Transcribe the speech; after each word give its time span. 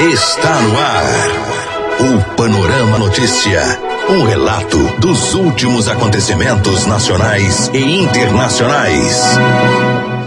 Está 0.00 0.62
no 0.62 0.78
ar. 0.78 1.30
O 2.00 2.34
Panorama 2.34 2.98
Notícia. 2.98 3.60
Um 4.08 4.24
relato 4.24 4.78
dos 4.98 5.34
últimos 5.34 5.88
acontecimentos 5.88 6.86
nacionais 6.86 7.70
e 7.74 7.98
internacionais. 7.98 9.22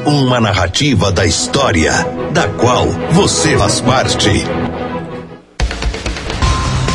Uma 0.06 0.40
narrativa 0.40 1.12
da 1.12 1.26
história, 1.26 1.92
da 2.32 2.48
qual 2.50 2.86
você 3.14 3.58
faz 3.58 3.82
parte. 3.82 4.46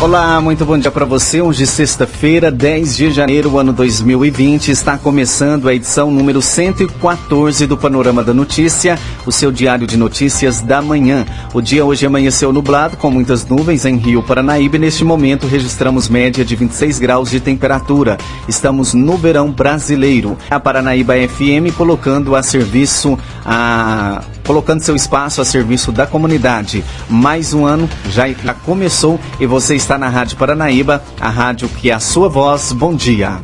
Olá, 0.00 0.40
muito 0.40 0.64
bom 0.64 0.78
dia 0.78 0.92
para 0.92 1.04
você. 1.04 1.40
Hoje, 1.40 1.66
sexta-feira, 1.66 2.52
10 2.52 2.96
de 2.96 3.10
janeiro, 3.10 3.58
ano 3.58 3.72
2020, 3.72 4.70
está 4.70 4.96
começando 4.96 5.68
a 5.68 5.74
edição 5.74 6.08
número 6.08 6.40
114 6.40 7.66
do 7.66 7.76
Panorama 7.76 8.22
da 8.22 8.32
Notícia, 8.32 8.96
o 9.26 9.32
seu 9.32 9.50
diário 9.50 9.88
de 9.88 9.96
notícias 9.96 10.60
da 10.60 10.80
manhã. 10.80 11.26
O 11.52 11.60
dia 11.60 11.84
hoje 11.84 12.06
amanheceu 12.06 12.52
nublado, 12.52 12.96
com 12.96 13.10
muitas 13.10 13.44
nuvens 13.44 13.84
em 13.84 13.96
Rio 13.96 14.22
Paranaíba 14.22 14.76
e 14.76 14.78
neste 14.78 15.04
momento 15.04 15.48
registramos 15.48 16.08
média 16.08 16.44
de 16.44 16.54
26 16.54 17.00
graus 17.00 17.28
de 17.28 17.40
temperatura. 17.40 18.18
Estamos 18.46 18.94
no 18.94 19.16
verão 19.16 19.50
brasileiro. 19.50 20.38
A 20.48 20.60
Paranaíba 20.60 21.14
FM 21.14 21.76
colocando 21.76 22.36
a 22.36 22.42
serviço 22.44 23.18
a 23.44 24.22
colocando 24.48 24.80
seu 24.80 24.96
espaço 24.96 25.42
a 25.42 25.44
serviço 25.44 25.92
da 25.92 26.06
comunidade. 26.06 26.82
Mais 27.06 27.52
um 27.52 27.66
ano 27.66 27.86
já 28.08 28.24
começou 28.64 29.20
e 29.38 29.46
você 29.46 29.76
está 29.76 29.98
na 29.98 30.08
Rádio 30.08 30.38
Paranaíba, 30.38 31.04
a 31.20 31.28
rádio 31.28 31.68
que 31.68 31.90
é 31.90 31.94
a 31.94 32.00
sua 32.00 32.30
voz. 32.30 32.72
Bom 32.72 32.94
dia. 32.94 33.40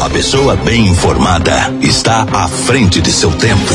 A 0.00 0.08
pessoa 0.08 0.56
bem 0.56 0.86
informada 0.86 1.52
está 1.82 2.26
à 2.32 2.48
frente 2.48 3.02
de 3.02 3.12
seu 3.12 3.30
tempo. 3.32 3.74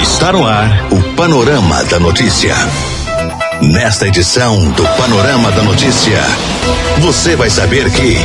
Está 0.00 0.32
no 0.32 0.46
ar 0.46 0.86
o 0.92 1.02
Panorama 1.16 1.82
da 1.86 1.98
Notícia. 1.98 2.54
Nesta 3.60 4.06
edição 4.06 4.70
do 4.70 4.84
Panorama 4.96 5.50
da 5.50 5.64
Notícia, 5.64 6.22
você 7.00 7.34
vai 7.34 7.50
saber 7.50 7.90
que 7.90 8.18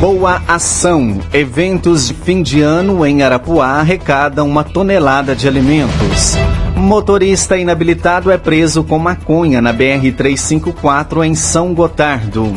Boa 0.00 0.40
Ação. 0.48 1.18
Eventos 1.30 2.08
de 2.08 2.14
fim 2.14 2.42
de 2.42 2.62
ano 2.62 3.04
em 3.04 3.22
Arapuá 3.22 3.72
arrecadam 3.72 4.48
uma 4.48 4.64
tonelada 4.64 5.36
de 5.36 5.46
alimentos. 5.46 6.36
Motorista 6.74 7.58
inabilitado 7.58 8.30
é 8.30 8.38
preso 8.38 8.82
com 8.82 8.98
maconha 8.98 9.60
na 9.60 9.74
BR-354 9.74 11.22
em 11.26 11.34
São 11.34 11.74
Gotardo. 11.74 12.50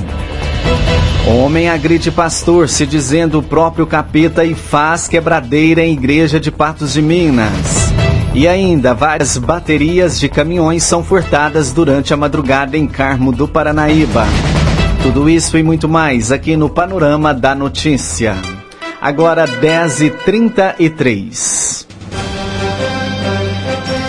Homem 1.28 1.68
agride 1.68 2.12
pastor 2.12 2.70
se 2.70 2.86
dizendo 2.86 3.40
o 3.40 3.44
próprio 3.44 3.86
capeta 3.86 4.46
e 4.46 4.56
faz 4.56 5.10
quebradeira 5.10 5.84
em 5.84 5.92
igreja 5.92 6.40
de 6.40 6.50
Patos 6.50 6.94
de 6.94 7.02
Minas. 7.02 7.92
E 8.34 8.48
ainda, 8.48 8.94
várias 8.94 9.38
baterias 9.38 10.18
de 10.18 10.30
caminhões 10.30 10.84
são 10.84 11.04
furtadas 11.04 11.74
durante 11.74 12.14
a 12.14 12.18
madrugada 12.18 12.78
em 12.78 12.88
Carmo 12.88 13.34
do 13.34 13.50
Paranaíba. 13.50 14.26
Tudo 15.04 15.30
isso 15.30 15.56
e 15.58 15.64
muito 15.64 15.90
mais 15.90 16.32
aqui 16.32 16.56
no 16.56 16.70
Panorama 16.70 17.34
da 17.34 17.54
Notícia. 17.54 18.38
Agora 19.02 19.46
10h33. 19.46 21.86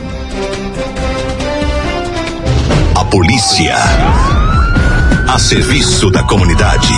A 2.92 3.04
polícia. 3.04 3.76
A 5.28 5.38
serviço 5.38 6.10
da 6.10 6.24
comunidade. 6.24 6.92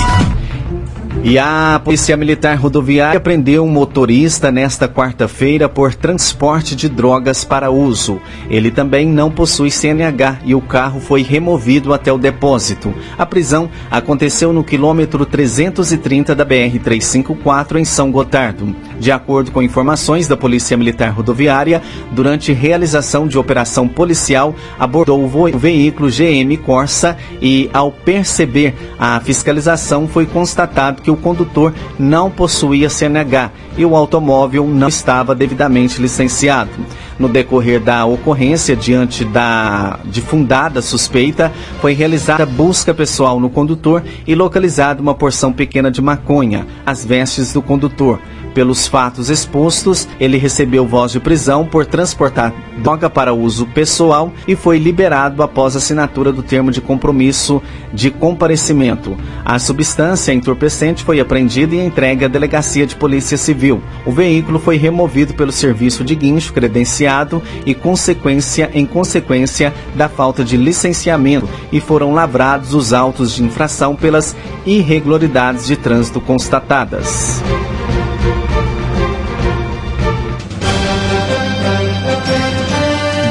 E 1.22 1.38
a 1.38 1.78
Polícia 1.84 2.16
Militar 2.16 2.56
Rodoviária 2.56 3.20
prendeu 3.20 3.62
um 3.62 3.68
motorista 3.68 4.50
nesta 4.50 4.88
quarta-feira 4.88 5.68
por 5.68 5.94
transporte 5.94 6.74
de 6.74 6.88
drogas 6.88 7.44
para 7.44 7.70
uso. 7.70 8.18
Ele 8.48 8.70
também 8.70 9.06
não 9.06 9.30
possui 9.30 9.70
CNH 9.70 10.38
e 10.46 10.54
o 10.54 10.62
carro 10.62 10.98
foi 10.98 11.22
removido 11.22 11.92
até 11.92 12.10
o 12.10 12.16
depósito. 12.16 12.94
A 13.18 13.26
prisão 13.26 13.68
aconteceu 13.90 14.50
no 14.50 14.64
quilômetro 14.64 15.26
330 15.26 16.34
da 16.34 16.44
BR-354 16.44 17.76
em 17.76 17.84
São 17.84 18.10
Gotardo. 18.10 18.74
De 18.98 19.12
acordo 19.12 19.52
com 19.52 19.62
informações 19.62 20.26
da 20.26 20.38
Polícia 20.38 20.76
Militar 20.76 21.10
Rodoviária, 21.10 21.82
durante 22.12 22.52
realização 22.52 23.28
de 23.28 23.38
operação 23.38 23.86
policial, 23.86 24.54
abordou 24.78 25.22
o 25.22 25.58
veículo 25.58 26.08
GM 26.08 26.56
Corsa 26.64 27.16
e, 27.42 27.68
ao 27.74 27.92
perceber 27.92 28.74
a 28.98 29.20
fiscalização, 29.20 30.08
foi 30.08 30.24
constatado 30.24 31.02
que 31.02 31.09
que 31.10 31.12
o 31.12 31.16
condutor 31.16 31.74
não 31.98 32.30
possuía 32.30 32.88
CNH 32.88 33.50
e 33.76 33.84
o 33.84 33.96
automóvel 33.96 34.66
não 34.66 34.88
estava 34.88 35.34
devidamente 35.34 36.00
licenciado. 36.00 36.70
No 37.18 37.28
decorrer 37.28 37.80
da 37.80 38.06
ocorrência, 38.06 38.76
diante 38.76 39.24
da 39.24 39.98
de 40.04 40.20
fundada 40.20 40.80
suspeita, 40.80 41.52
foi 41.80 41.92
realizada 41.92 42.46
busca 42.46 42.94
pessoal 42.94 43.40
no 43.40 43.50
condutor 43.50 44.02
e 44.26 44.34
localizada 44.34 45.02
uma 45.02 45.14
porção 45.14 45.52
pequena 45.52 45.90
de 45.90 46.00
maconha, 46.00 46.66
as 46.86 47.04
vestes 47.04 47.52
do 47.52 47.60
condutor. 47.60 48.20
Pelos 48.54 48.86
fatos 48.86 49.30
expostos, 49.30 50.08
ele 50.18 50.36
recebeu 50.36 50.86
voz 50.86 51.12
de 51.12 51.20
prisão 51.20 51.64
por 51.64 51.86
transportar 51.86 52.52
droga 52.80 53.10
para 53.10 53.32
uso 53.32 53.66
pessoal 53.66 54.32
e 54.48 54.56
foi 54.56 54.78
liberado 54.78 55.42
após 55.42 55.76
assinatura 55.76 56.32
do 56.32 56.42
termo 56.42 56.70
de 56.70 56.80
compromisso 56.80 57.62
de 57.92 58.10
comparecimento. 58.10 59.16
A 59.44 59.58
substância 59.58 60.32
entorpecente 60.32 61.04
foi 61.04 61.20
apreendida 61.20 61.74
e 61.74 61.84
entregue 61.84 62.24
à 62.24 62.28
Delegacia 62.28 62.86
de 62.86 62.96
Polícia 62.96 63.36
Civil. 63.36 63.82
O 64.04 64.12
veículo 64.12 64.58
foi 64.58 64.76
removido 64.76 65.34
pelo 65.34 65.52
serviço 65.52 66.02
de 66.02 66.14
guincho 66.14 66.52
credenciado 66.52 67.42
e 67.64 67.74
consequência 67.74 68.70
em 68.74 68.86
consequência 68.86 69.72
da 69.94 70.08
falta 70.08 70.42
de 70.42 70.56
licenciamento 70.56 71.48
e 71.70 71.80
foram 71.80 72.12
lavrados 72.12 72.74
os 72.74 72.92
autos 72.92 73.34
de 73.34 73.44
infração 73.44 73.94
pelas 73.94 74.34
irregularidades 74.66 75.66
de 75.66 75.76
trânsito 75.76 76.20
constatadas. 76.20 77.42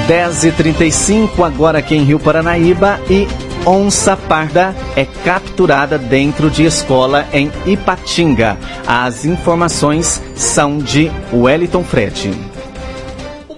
10h35, 0.10 1.46
agora 1.46 1.78
aqui 1.78 1.96
em 1.96 2.04
Rio 2.04 2.20
Paranaíba, 2.20 3.00
e 3.08 3.28
onça 3.64 4.18
parda 4.18 4.76
é 4.96 5.06
capturada 5.06 6.00
dentro 6.00 6.50
de 6.50 6.64
escola 6.66 7.28
em 7.32 7.52
Ipatinga. 7.68 8.58
As 8.88 9.24
informações 9.24 10.20
são 10.36 10.80
de 10.80 11.12
Wellington 11.32 11.84
Fred. 11.84 12.49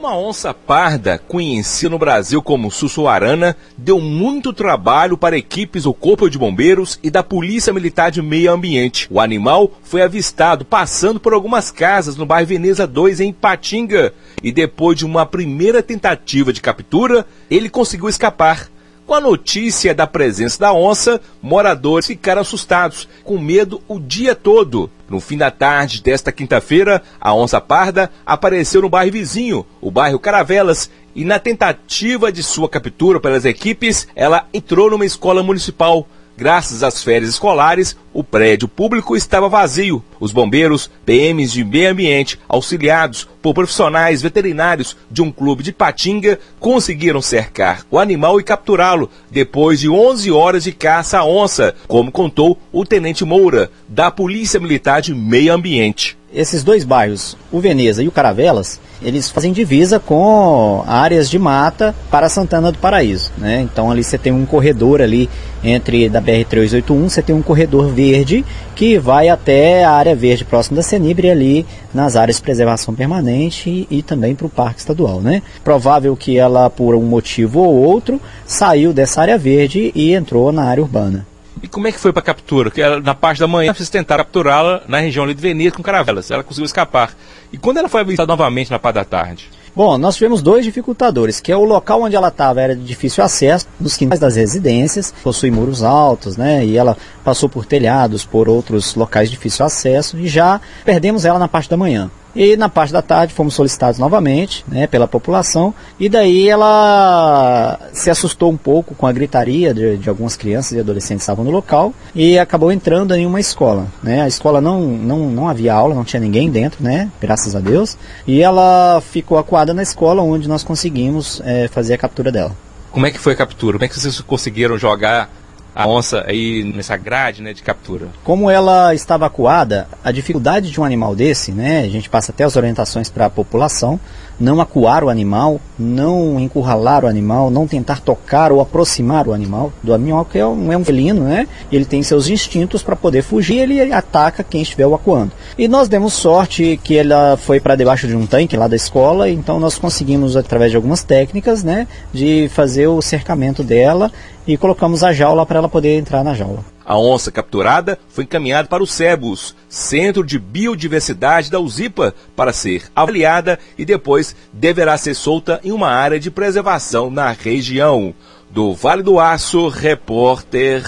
Uma 0.02 0.18
onça 0.18 0.52
parda, 0.52 1.20
conhecida 1.20 1.92
no 1.92 2.00
Brasil 2.00 2.42
como 2.42 2.72
sussuarana, 2.72 3.56
deu 3.78 4.02
muito 4.02 4.52
trabalho 4.52 5.16
para 5.16 5.38
equipes 5.38 5.84
do 5.84 5.94
Corpo 5.94 6.28
de 6.28 6.40
Bombeiros 6.40 7.00
e 7.04 7.12
da 7.12 7.22
Polícia 7.22 7.72
Militar 7.72 8.10
de 8.10 8.20
Meio 8.20 8.52
Ambiente. 8.52 9.08
O 9.12 9.20
animal 9.20 9.72
foi 9.84 10.02
avistado 10.02 10.66
passando 10.66 11.20
por 11.20 11.34
algumas 11.34 11.70
casas 11.70 12.16
no 12.16 12.26
bairro 12.26 12.48
Veneza 12.48 12.88
2, 12.88 13.20
em 13.20 13.32
Patinga, 13.32 14.12
e 14.42 14.52
depois 14.52 14.98
de 14.98 15.06
uma 15.06 15.24
primeira 15.24 15.84
tentativa 15.84 16.52
de 16.52 16.62
captura, 16.62 17.24
ele 17.48 17.70
conseguiu 17.70 18.10
escapar. 18.10 18.72
Com 19.12 19.16
a 19.16 19.20
notícia 19.20 19.94
da 19.94 20.08
presença 20.08 20.58
da 20.58 20.72
onça, 20.72 21.20
moradores 21.42 22.08
ficaram 22.08 22.40
assustados, 22.40 23.10
com 23.26 23.38
medo 23.38 23.84
o 23.86 24.00
dia 24.00 24.34
todo. 24.34 24.90
No 25.10 25.20
fim 25.20 25.36
da 25.36 25.52
tarde 25.52 26.02
desta 26.02 26.32
quinta-feira, 26.32 27.04
a 27.20 27.34
onça 27.34 27.60
parda 27.60 28.10
apareceu 28.26 28.82
no 28.82 28.90
bairro 28.90 29.12
vizinho, 29.12 29.66
o 29.82 29.92
bairro 29.92 30.18
Caravelas, 30.18 30.90
e 31.14 31.26
na 31.26 31.40
tentativa 31.40 32.32
de 32.32 32.42
sua 32.42 32.70
captura 32.70 33.20
pelas 33.20 33.44
equipes, 33.44 34.08
ela 34.16 34.48
entrou 34.54 34.90
numa 34.90 35.06
escola 35.06 35.44
municipal. 35.44 36.08
Graças 36.38 36.82
às 36.82 37.04
férias 37.04 37.30
escolares, 37.30 37.96
o 38.14 38.24
prédio 38.24 38.68
público 38.68 39.16
estava 39.16 39.50
vazio. 39.50 40.04
Os 40.20 40.32
bombeiros, 40.32 40.90
PMs 41.06 41.52
de 41.52 41.64
meio 41.64 41.92
ambiente, 41.92 42.40
auxiliados 42.48 43.28
por 43.42 43.54
profissionais 43.54 44.22
veterinários 44.22 44.98
de 45.10 45.22
um 45.22 45.32
clube 45.32 45.64
de 45.64 45.72
Patinga, 45.72 46.40
conseguiram 46.60 47.22
cercar 47.22 47.86
o 47.92 48.00
animal 48.00 48.40
e 48.40 48.44
capturá-lo 48.44 49.10
depois 49.30 49.80
de 49.80 49.90
11 49.90 50.32
horas 50.32 50.64
de 50.64 50.72
caça 50.72 51.20
à 51.20 51.26
onça, 51.26 51.76
como 51.88 52.12
contou 52.12 52.58
o 52.72 52.86
tenente 52.86 53.26
Moura, 53.26 53.70
da 53.88 54.10
Polícia 54.10 54.60
Militar 54.60 55.02
de 55.02 55.14
Meio 55.14 55.54
Ambiente. 55.54 56.18
Esses 56.34 56.64
dois 56.64 56.86
bairros, 56.86 57.36
o 57.52 57.60
Veneza 57.60 58.02
e 58.02 58.08
o 58.08 58.12
Caravelas, 58.12 58.80
eles 59.02 59.30
fazem 59.30 59.52
divisa 59.52 60.00
com 60.00 60.82
áreas 60.88 61.30
de 61.30 61.38
mata 61.38 61.94
para 62.10 62.30
Santana 62.30 62.72
do 62.72 62.78
Paraíso. 62.78 63.34
Né? 63.38 63.60
Então 63.62 63.92
ali 63.92 64.02
você 64.02 64.18
tem 64.18 64.32
um 64.32 64.46
corredor 64.46 65.02
ali 65.02 65.30
entre 65.62 66.08
da 66.08 66.22
BR-381, 66.22 67.10
você 67.10 67.22
tem 67.22 67.36
um 67.36 67.42
corredor 67.42 67.88
verde 67.88 68.46
que 68.76 68.98
vai 68.98 69.28
até 69.28 69.84
a 69.84 69.92
área 69.92 70.16
verde 70.16 70.46
próxima 70.46 70.78
da 70.78 70.84
Senibre 70.84 71.30
ali 71.30 71.66
nas 71.94 72.16
áreas 72.16 72.38
de 72.38 72.44
preservação 72.44 72.96
permanente 72.96 73.70
e, 73.70 73.98
e 73.98 74.02
também 74.02 74.34
para 74.34 74.48
o 74.48 74.50
Parque 74.50 74.80
Estadual. 74.80 75.20
Né? 75.20 75.42
Provável 75.66 76.16
que 76.16 76.38
ela, 76.38 76.70
por 76.70 76.96
um 76.96 77.04
motivo 77.04 77.60
ou 77.60 77.76
outro, 77.76 78.22
saiu 78.46 78.94
dessa 78.94 79.20
área 79.22 79.38
verde 79.38 79.92
e 79.94 80.14
entrou 80.14 80.50
na 80.54 80.64
área 80.64 80.82
urbana. 80.82 81.26
E 81.64 81.68
como 81.68 81.88
é 81.88 81.92
que 81.92 82.00
foi 82.00 82.12
para 82.12 82.22
a 82.22 82.26
captura? 82.26 82.72
Que 82.72 82.82
na 83.00 83.14
parte 83.14 83.40
da 83.40 83.48
manhã 83.48 83.74
vocês 83.74 83.90
tentaram 83.90 84.24
capturá-la 84.24 84.82
na 84.88 85.00
região 85.00 85.28
de 85.28 85.34
Veneza 85.34 85.76
com 85.76 85.84
caravelas. 85.84 86.32
Ela 86.32 86.44
conseguiu 86.44 86.66
escapar. 86.66 87.14
E 87.54 87.58
quando 87.58 87.78
ela 87.78 87.88
foi 87.88 88.02
avistada 88.02 88.28
novamente 88.28 88.72
na 88.72 88.80
parte 88.80 88.96
da 88.96 89.06
tarde? 89.06 89.50
Bom, 89.74 89.98
nós 89.98 90.16
tivemos 90.16 90.42
dois 90.42 90.66
dificultadores, 90.66 91.40
que 91.40 91.50
é 91.50 91.56
o 91.56 91.64
local 91.64 92.02
onde 92.02 92.16
ela 92.16 92.28
estava 92.28 92.60
era 92.60 92.76
de 92.76 92.84
difícil 92.84 93.24
acesso, 93.24 93.66
nos 93.80 93.96
quintais 93.96 94.20
das 94.20 94.36
residências, 94.36 95.14
possui 95.24 95.50
muros 95.50 95.82
altos, 95.82 96.36
né? 96.36 96.66
E 96.66 96.78
ela 96.78 96.98
passou 97.24 97.48
por 97.48 97.66
telhados, 97.66 98.26
por 98.26 98.50
outros 98.50 98.96
locais 98.96 99.30
de 99.30 99.38
difícil 99.38 99.66
acesso, 99.66 100.18
e 100.18 100.28
já 100.28 100.60
perdemos 100.84 101.24
ela 101.24 101.40
na 101.40 101.48
parte 101.48 101.70
da 101.70 101.78
manhã. 101.78 102.12
E 102.36 102.56
na 102.56 102.70
parte 102.70 102.94
da 102.94 103.02
tarde 103.02 103.34
fomos 103.34 103.54
solicitados 103.54 104.00
novamente 104.00 104.64
né, 104.68 104.88
pela 104.88 105.08
população, 105.08 105.74
e 106.00 106.08
daí 106.08 106.48
ela 106.48 107.80
se 107.94 108.10
assustou 108.10 108.52
um 108.52 108.58
pouco 108.58 108.96
com 108.96 109.06
a 109.06 109.12
gritaria 109.12 109.74
de, 109.74 109.98
de 109.98 110.10
algumas 110.10 110.36
crianças 110.36 110.74
e 110.74 110.80
adolescentes 110.80 111.26
que 111.26 111.32
estavam 111.32 111.44
no 111.44 111.52
local 111.52 111.94
e 112.16 112.40
acabou 112.40 112.72
entrando 112.72 113.14
em 113.14 113.26
uma 113.26 113.40
escola. 113.40 113.88
Né? 114.02 114.22
A 114.22 114.28
escola 114.28 114.62
não, 114.62 114.82
não, 114.82 115.30
não 115.30 115.48
havia 115.48 115.74
aula, 115.74 115.94
não 115.94 116.04
tinha 116.04 116.20
ninguém 116.20 116.50
dentro, 116.50 116.84
né? 116.84 117.10
graças 117.20 117.56
a 117.56 117.60
Deus, 117.60 117.98
e 118.26 118.42
ela 118.42 119.02
ficou 119.02 119.38
acuada 119.38 119.74
na 119.74 119.84
escola 119.84 120.22
onde 120.22 120.48
nós 120.48 120.64
conseguimos 120.64 121.42
é, 121.44 121.68
fazer 121.68 121.94
a 121.94 121.98
captura 121.98 122.32
dela. 122.32 122.56
Como 122.92 123.06
é 123.06 123.12
que 123.12 123.20
foi 123.20 123.34
a 123.34 123.36
captura? 123.36 123.78
Como 123.78 123.86
é 123.86 123.88
que 123.88 123.98
vocês 123.98 124.20
conseguiram 124.22 124.78
jogar 124.78 125.30
a 125.74 125.88
onça 125.88 126.24
aí 126.28 126.64
nessa 126.64 126.98
grade 126.98 127.42
né, 127.42 127.54
de 127.54 127.64
captura. 127.64 128.08
Como 128.24 128.50
ela 128.50 128.94
estava 128.94 129.26
acuada, 129.26 129.88
a 130.04 130.12
dificuldade 130.12 130.70
de 130.70 130.80
um 130.80 130.84
animal 130.84 131.16
desse, 131.16 131.52
né, 131.52 131.82
a 131.82 131.90
gente 131.90 132.10
passa 132.10 132.32
até 132.32 132.44
as 132.44 132.56
orientações 132.56 133.10
para 133.10 133.26
a 133.26 133.30
população, 133.30 134.00
não 134.42 134.60
acuar 134.60 135.04
o 135.04 135.10
animal, 135.10 135.62
não 135.78 136.40
encurralar 136.40 137.06
o 137.06 137.08
animal, 137.08 137.52
não 137.52 137.68
tentar 137.68 138.00
tocar 138.00 138.52
ou 138.52 138.60
aproximar 138.60 139.28
o 139.28 139.34
animal 139.34 139.72
do 139.84 139.94
animal, 139.94 140.26
que 140.26 140.40
é 140.40 140.46
um, 140.46 140.74
é 140.74 140.78
um 140.78 140.84
felino, 140.84 141.22
né? 141.22 141.48
Ele 141.72 141.86
tem 141.86 142.02
seus 142.02 142.28
instintos 142.28 142.82
para 142.82 142.96
poder 142.96 143.22
fugir, 143.22 143.60
ele 143.60 143.94
ataca 143.94 144.44
quem 144.44 144.62
estiver 144.62 144.88
o 144.88 144.96
acuando. 144.96 145.32
E 145.58 145.68
nós 145.68 145.88
demos 145.88 146.14
sorte 146.14 146.80
que 146.84 146.98
ela 146.98 147.38
foi 147.38 147.60
para 147.60 147.76
debaixo 147.76 148.08
de 148.08 148.16
um 148.16 148.26
tanque 148.26 148.58
lá 148.58 148.68
da 148.68 148.76
escola, 148.76 149.30
então 149.30 149.60
nós 149.60 149.78
conseguimos, 149.78 150.36
através 150.36 150.72
de 150.72 150.78
algumas 150.78 151.04
técnicas, 151.04 151.64
né, 151.64 151.88
de 152.12 152.50
fazer 152.50 152.88
o 152.88 153.02
cercamento 153.02 153.64
dela 153.64 154.12
e 154.48 154.58
colocamos 154.58 155.04
a 155.04 155.14
jaula 155.14 155.46
para 155.46 155.60
ela 155.60 155.70
poder 155.70 155.98
entrar 155.98 156.24
na 156.24 156.34
jaula. 156.34 156.71
A 156.92 156.98
onça 156.98 157.32
capturada 157.32 157.98
foi 158.10 158.26
encaminhada 158.26 158.68
para 158.68 158.84
o 158.84 158.86
SEBUS, 158.86 159.56
Centro 159.70 160.26
de 160.26 160.38
Biodiversidade 160.38 161.50
da 161.50 161.58
UZIPA, 161.58 162.14
para 162.36 162.52
ser 162.52 162.84
avaliada 162.94 163.58
e 163.78 163.86
depois 163.86 164.36
deverá 164.52 164.98
ser 164.98 165.14
solta 165.14 165.62
em 165.64 165.72
uma 165.72 165.88
área 165.88 166.20
de 166.20 166.30
preservação 166.30 167.10
na 167.10 167.32
região. 167.32 168.14
Do 168.50 168.74
Vale 168.74 169.04
do 169.04 169.22
Aço, 169.22 169.70
repórter 169.70 170.84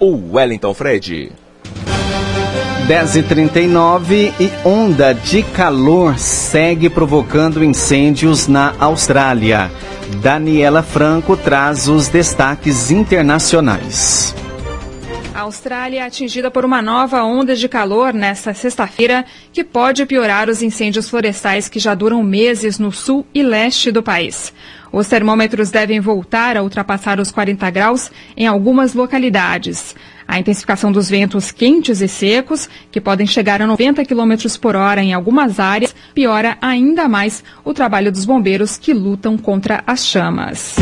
Wellington 0.00 0.72
Fred. 0.72 1.32
10h39 2.88 4.32
e 4.40 4.50
onda 4.66 5.12
de 5.12 5.42
calor 5.42 6.18
segue 6.18 6.88
provocando 6.88 7.62
incêndios 7.62 8.48
na 8.48 8.74
Austrália. 8.78 9.70
Daniela 10.22 10.82
Franco 10.82 11.36
traz 11.36 11.88
os 11.88 12.08
destaques 12.08 12.90
internacionais. 12.90 14.34
A 15.34 15.40
Austrália 15.40 16.00
é 16.00 16.06
atingida 16.06 16.50
por 16.50 16.62
uma 16.62 16.82
nova 16.82 17.22
onda 17.24 17.56
de 17.56 17.66
calor 17.66 18.12
nesta 18.12 18.52
sexta-feira 18.52 19.24
que 19.50 19.64
pode 19.64 20.04
piorar 20.04 20.50
os 20.50 20.62
incêndios 20.62 21.08
florestais 21.08 21.68
que 21.68 21.78
já 21.78 21.94
duram 21.94 22.22
meses 22.22 22.78
no 22.78 22.92
sul 22.92 23.26
e 23.34 23.42
leste 23.42 23.90
do 23.90 24.02
país. 24.02 24.52
Os 24.92 25.08
termômetros 25.08 25.70
devem 25.70 26.00
voltar 26.00 26.54
a 26.54 26.62
ultrapassar 26.62 27.18
os 27.18 27.30
40 27.30 27.70
graus 27.70 28.12
em 28.36 28.46
algumas 28.46 28.92
localidades. 28.92 29.96
A 30.28 30.38
intensificação 30.38 30.92
dos 30.92 31.08
ventos 31.08 31.50
quentes 31.50 32.02
e 32.02 32.08
secos, 32.08 32.68
que 32.90 33.00
podem 33.00 33.26
chegar 33.26 33.62
a 33.62 33.66
90 33.66 34.04
km 34.04 34.34
por 34.60 34.76
hora 34.76 35.02
em 35.02 35.14
algumas 35.14 35.58
áreas, 35.58 35.94
piora 36.14 36.58
ainda 36.60 37.08
mais 37.08 37.42
o 37.64 37.72
trabalho 37.72 38.12
dos 38.12 38.26
bombeiros 38.26 38.76
que 38.76 38.92
lutam 38.92 39.38
contra 39.38 39.82
as 39.86 40.06
chamas. 40.06 40.76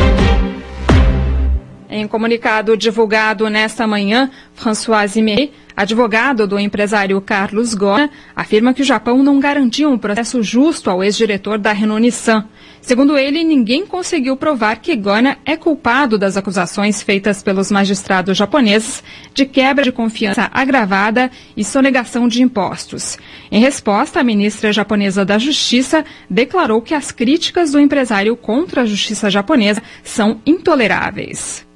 Em 1.92 2.06
comunicado 2.06 2.76
divulgado 2.76 3.50
nesta 3.50 3.84
manhã, 3.84 4.30
François 4.54 5.16
Imet, 5.16 5.52
advogado 5.76 6.46
do 6.46 6.56
empresário 6.56 7.20
Carlos 7.20 7.74
Gona, 7.74 8.08
afirma 8.34 8.72
que 8.72 8.82
o 8.82 8.84
Japão 8.84 9.24
não 9.24 9.40
garantia 9.40 9.88
um 9.88 9.98
processo 9.98 10.40
justo 10.40 10.88
ao 10.88 11.02
ex-diretor 11.02 11.58
da 11.58 11.72
Renault 11.72 12.00
Nissan. 12.00 12.44
Segundo 12.80 13.18
ele, 13.18 13.42
ninguém 13.42 13.84
conseguiu 13.84 14.36
provar 14.36 14.76
que 14.76 14.94
Gona 14.94 15.38
é 15.44 15.56
culpado 15.56 16.16
das 16.16 16.36
acusações 16.36 17.02
feitas 17.02 17.42
pelos 17.42 17.72
magistrados 17.72 18.38
japoneses 18.38 19.02
de 19.34 19.44
quebra 19.44 19.82
de 19.82 19.90
confiança 19.90 20.48
agravada 20.54 21.28
e 21.56 21.64
sonegação 21.64 22.28
de 22.28 22.40
impostos. 22.40 23.18
Em 23.50 23.60
resposta, 23.60 24.20
a 24.20 24.24
ministra 24.24 24.72
japonesa 24.72 25.24
da 25.24 25.38
Justiça 25.38 26.04
declarou 26.30 26.80
que 26.80 26.94
as 26.94 27.10
críticas 27.10 27.72
do 27.72 27.80
empresário 27.80 28.36
contra 28.36 28.82
a 28.82 28.86
justiça 28.86 29.28
japonesa 29.28 29.82
são 30.04 30.40
intoleráveis. 30.46 31.68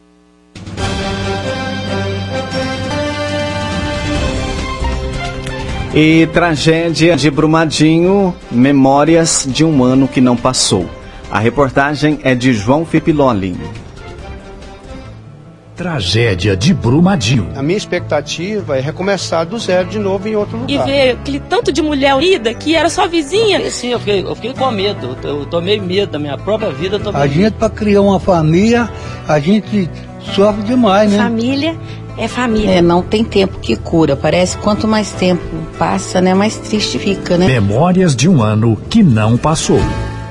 E 5.96 6.26
tragédia 6.32 7.16
de 7.16 7.30
Brumadinho, 7.30 8.34
memórias 8.50 9.46
de 9.48 9.64
um 9.64 9.84
ano 9.84 10.08
que 10.08 10.20
não 10.20 10.36
passou. 10.36 10.90
A 11.30 11.38
reportagem 11.38 12.18
é 12.24 12.34
de 12.34 12.52
João 12.52 12.84
Fipiloli. 12.84 13.56
Tragédia 15.76 16.56
de 16.56 16.74
Brumadinho. 16.74 17.48
A 17.54 17.62
minha 17.62 17.76
expectativa 17.76 18.76
é 18.76 18.80
recomeçar 18.80 19.46
do 19.46 19.56
zero 19.56 19.88
de 19.88 20.00
novo 20.00 20.26
em 20.26 20.34
outro 20.34 20.56
lugar. 20.56 20.88
E 20.88 20.90
ver 20.90 21.10
aquele 21.12 21.38
tanto 21.38 21.70
de 21.70 21.80
mulher 21.80 22.16
unida 22.16 22.52
que 22.54 22.74
era 22.74 22.88
só 22.88 23.06
vizinha. 23.06 23.60
Eu 23.60 23.70
sim, 23.70 23.88
eu 23.88 24.00
fiquei, 24.00 24.22
eu 24.22 24.34
fiquei 24.34 24.52
com 24.52 24.70
medo. 24.72 25.16
Eu 25.22 25.46
tomei 25.46 25.80
medo 25.80 26.10
da 26.10 26.18
minha 26.18 26.36
própria 26.36 26.70
vida. 26.70 27.00
a 27.12 27.26
gente, 27.28 27.52
para 27.52 27.70
criar 27.70 28.00
uma 28.00 28.18
família, 28.18 28.88
a 29.28 29.38
gente 29.38 29.88
sofre 30.32 30.62
demais, 30.62 31.10
né? 31.10 31.18
Família 31.18 31.76
é 32.16 32.28
família. 32.28 32.70
É, 32.70 32.82
não 32.82 33.02
tem 33.02 33.24
tempo 33.24 33.58
que 33.58 33.76
cura. 33.76 34.16
Parece 34.16 34.56
quanto 34.58 34.86
mais 34.86 35.10
tempo 35.12 35.42
passa, 35.78 36.20
né, 36.20 36.34
mais 36.34 36.56
triste 36.56 36.98
fica, 36.98 37.36
né? 37.36 37.46
Memórias 37.46 38.14
de 38.14 38.28
um 38.28 38.42
ano 38.42 38.76
que 38.88 39.02
não 39.02 39.36
passou. 39.36 39.80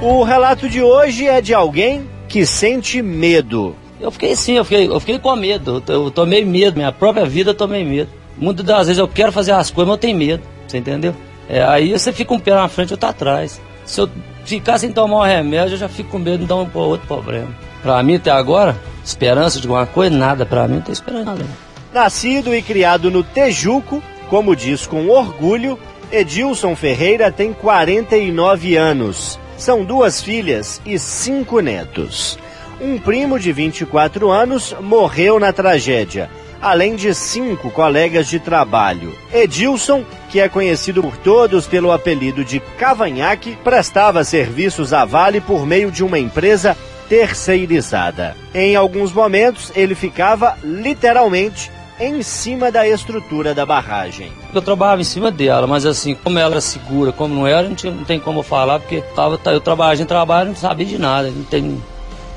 O 0.01 0.23
relato 0.23 0.69
de 0.69 0.81
hoje 0.81 1.27
é 1.27 1.41
de 1.41 1.53
alguém 1.53 2.03
que 2.27 2.45
sente 2.45 3.01
medo. 3.01 3.75
Eu 3.99 4.11
fiquei 4.11 4.35
sim, 4.35 4.53
eu 4.53 4.65
fiquei, 4.65 4.87
eu 4.87 4.99
fiquei 4.99 5.19
com 5.19 5.35
medo. 5.35 5.83
Eu, 5.87 5.93
eu 5.93 6.11
tomei 6.11 6.43
medo, 6.43 6.77
minha 6.77 6.91
própria 6.91 7.25
vida 7.25 7.51
eu 7.51 7.55
tomei 7.55 7.85
medo. 7.85 8.09
Muitas 8.37 8.65
das 8.65 8.87
vezes 8.87 8.99
eu 8.99 9.07
quero 9.07 9.31
fazer 9.31 9.51
as 9.51 9.69
coisas, 9.69 9.87
mas 9.87 9.97
eu 9.97 10.01
tenho 10.01 10.17
medo. 10.17 10.43
Você 10.67 10.77
entendeu? 10.77 11.15
É, 11.49 11.63
aí 11.63 11.91
você 11.91 12.11
fica 12.11 12.33
um 12.33 12.39
pé 12.39 12.51
na 12.51 12.67
frente 12.67 12.89
e 12.89 12.93
outro 12.93 13.09
atrás. 13.09 13.61
Se 13.85 14.01
eu 14.01 14.09
ficar 14.45 14.77
sem 14.77 14.91
tomar 14.91 15.17
um 15.17 15.21
remédio, 15.21 15.75
eu 15.75 15.77
já 15.77 15.89
fico 15.89 16.09
com 16.09 16.19
medo 16.19 16.39
de 16.39 16.45
dar 16.45 16.55
um 16.55 16.67
outro 16.73 17.07
problema. 17.07 17.49
Pra 17.81 18.01
mim, 18.01 18.15
até 18.15 18.31
agora, 18.31 18.75
esperança 19.03 19.59
de 19.59 19.67
alguma 19.67 19.85
coisa, 19.85 20.15
nada. 20.15 20.45
Pra 20.45 20.67
mim, 20.67 20.75
não 20.75 20.81
tem 20.81 20.93
esperança 20.93 21.25
nada. 21.25 21.45
Nascido 21.93 22.55
e 22.55 22.61
criado 22.61 23.11
no 23.11 23.23
Tejuco, 23.23 24.01
como 24.29 24.55
diz 24.55 24.87
com 24.87 25.09
orgulho, 25.09 25.77
Edilson 26.11 26.75
Ferreira 26.75 27.31
tem 27.31 27.53
49 27.53 28.75
anos. 28.75 29.39
São 29.57 29.83
duas 29.83 30.21
filhas 30.21 30.81
e 30.85 30.97
cinco 30.97 31.59
netos. 31.59 32.37
Um 32.81 32.97
primo 32.97 33.39
de 33.39 33.51
24 33.51 34.29
anos 34.31 34.75
morreu 34.81 35.39
na 35.39 35.53
tragédia, 35.53 36.29
além 36.61 36.95
de 36.95 37.13
cinco 37.13 37.69
colegas 37.69 38.27
de 38.27 38.39
trabalho. 38.39 39.15
Edilson, 39.31 40.03
que 40.29 40.39
é 40.39 40.49
conhecido 40.49 41.01
por 41.01 41.15
todos 41.17 41.67
pelo 41.67 41.91
apelido 41.91 42.43
de 42.43 42.59
Cavanhaque, 42.59 43.57
prestava 43.63 44.23
serviços 44.23 44.91
à 44.93 45.05
Vale 45.05 45.39
por 45.39 45.65
meio 45.65 45.91
de 45.91 46.03
uma 46.03 46.17
empresa 46.17 46.75
terceirizada. 47.07 48.35
Em 48.53 48.75
alguns 48.75 49.11
momentos, 49.11 49.71
ele 49.75 49.95
ficava 49.95 50.57
literalmente 50.63 51.71
em 51.99 52.21
cima 52.21 52.71
da 52.71 52.87
estrutura 52.87 53.53
da 53.53 53.65
barragem. 53.65 54.31
Eu 54.53 54.61
trabalhava 54.61 55.01
em 55.01 55.05
cima 55.05 55.31
dela, 55.31 55.67
mas 55.67 55.85
assim, 55.85 56.15
como 56.15 56.39
ela 56.39 56.51
era 56.51 56.61
segura, 56.61 57.11
como 57.11 57.33
não 57.33 57.47
era, 57.47 57.61
a 57.61 57.69
gente 57.69 57.89
não 57.89 58.03
tem 58.03 58.19
como 58.19 58.41
falar, 58.43 58.79
porque 58.79 59.01
tava, 59.15 59.39
eu 59.45 59.61
trabalhava 59.61 60.01
em 60.01 60.05
trabalho, 60.05 60.49
não 60.49 60.55
sabia 60.55 60.85
de 60.85 60.97
nada, 60.97 61.29
não 61.29 61.43
tem, 61.43 61.61
não 61.61 61.81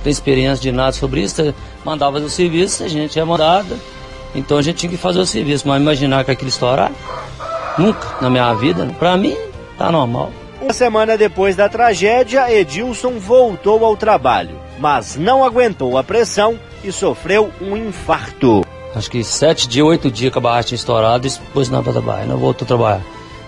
tem 0.02 0.10
experiência 0.10 0.62
de 0.62 0.72
nada 0.72 0.92
sobre 0.92 1.22
isso. 1.22 1.54
Mandava 1.84 2.18
o 2.18 2.28
serviço, 2.28 2.84
a 2.84 2.88
gente 2.88 3.18
é 3.18 3.24
mandado, 3.24 3.78
então 4.34 4.58
a 4.58 4.62
gente 4.62 4.76
tinha 4.76 4.90
que 4.90 4.98
fazer 4.98 5.18
o 5.18 5.26
serviço, 5.26 5.66
mas 5.66 5.80
imaginar 5.80 6.24
que 6.24 6.30
aquilo 6.30 6.50
estourar, 6.50 6.92
nunca 7.78 8.16
na 8.20 8.28
minha 8.28 8.52
vida, 8.54 8.86
pra 8.98 9.16
mim, 9.16 9.36
tá 9.78 9.90
normal. 9.90 10.30
Uma 10.66 10.72
semana 10.72 11.16
depois 11.16 11.54
da 11.54 11.68
tragédia, 11.68 12.52
Edilson 12.52 13.20
voltou 13.20 13.84
ao 13.84 13.96
trabalho, 13.96 14.58
mas 14.80 15.14
não 15.14 15.44
aguentou 15.44 15.96
a 15.96 16.02
pressão 16.02 16.58
e 16.82 16.90
sofreu 16.90 17.52
um 17.60 17.76
infarto. 17.76 18.66
Acho 18.92 19.08
que 19.08 19.22
sete 19.22 19.68
dias, 19.68 19.86
oito 19.86 20.10
dias 20.10 20.32
que 20.32 20.38
a 20.38 20.40
barra 20.40 20.64
tinha 20.64 20.74
estourado 20.74 21.24
e 21.24 21.30
depois 21.30 21.68
não 21.68 21.84
para 21.84 21.92
trabalhar, 21.92 22.26
não 22.26 22.36
voltou 22.36 22.64
a 22.64 22.66
trabalhar. 22.66 23.00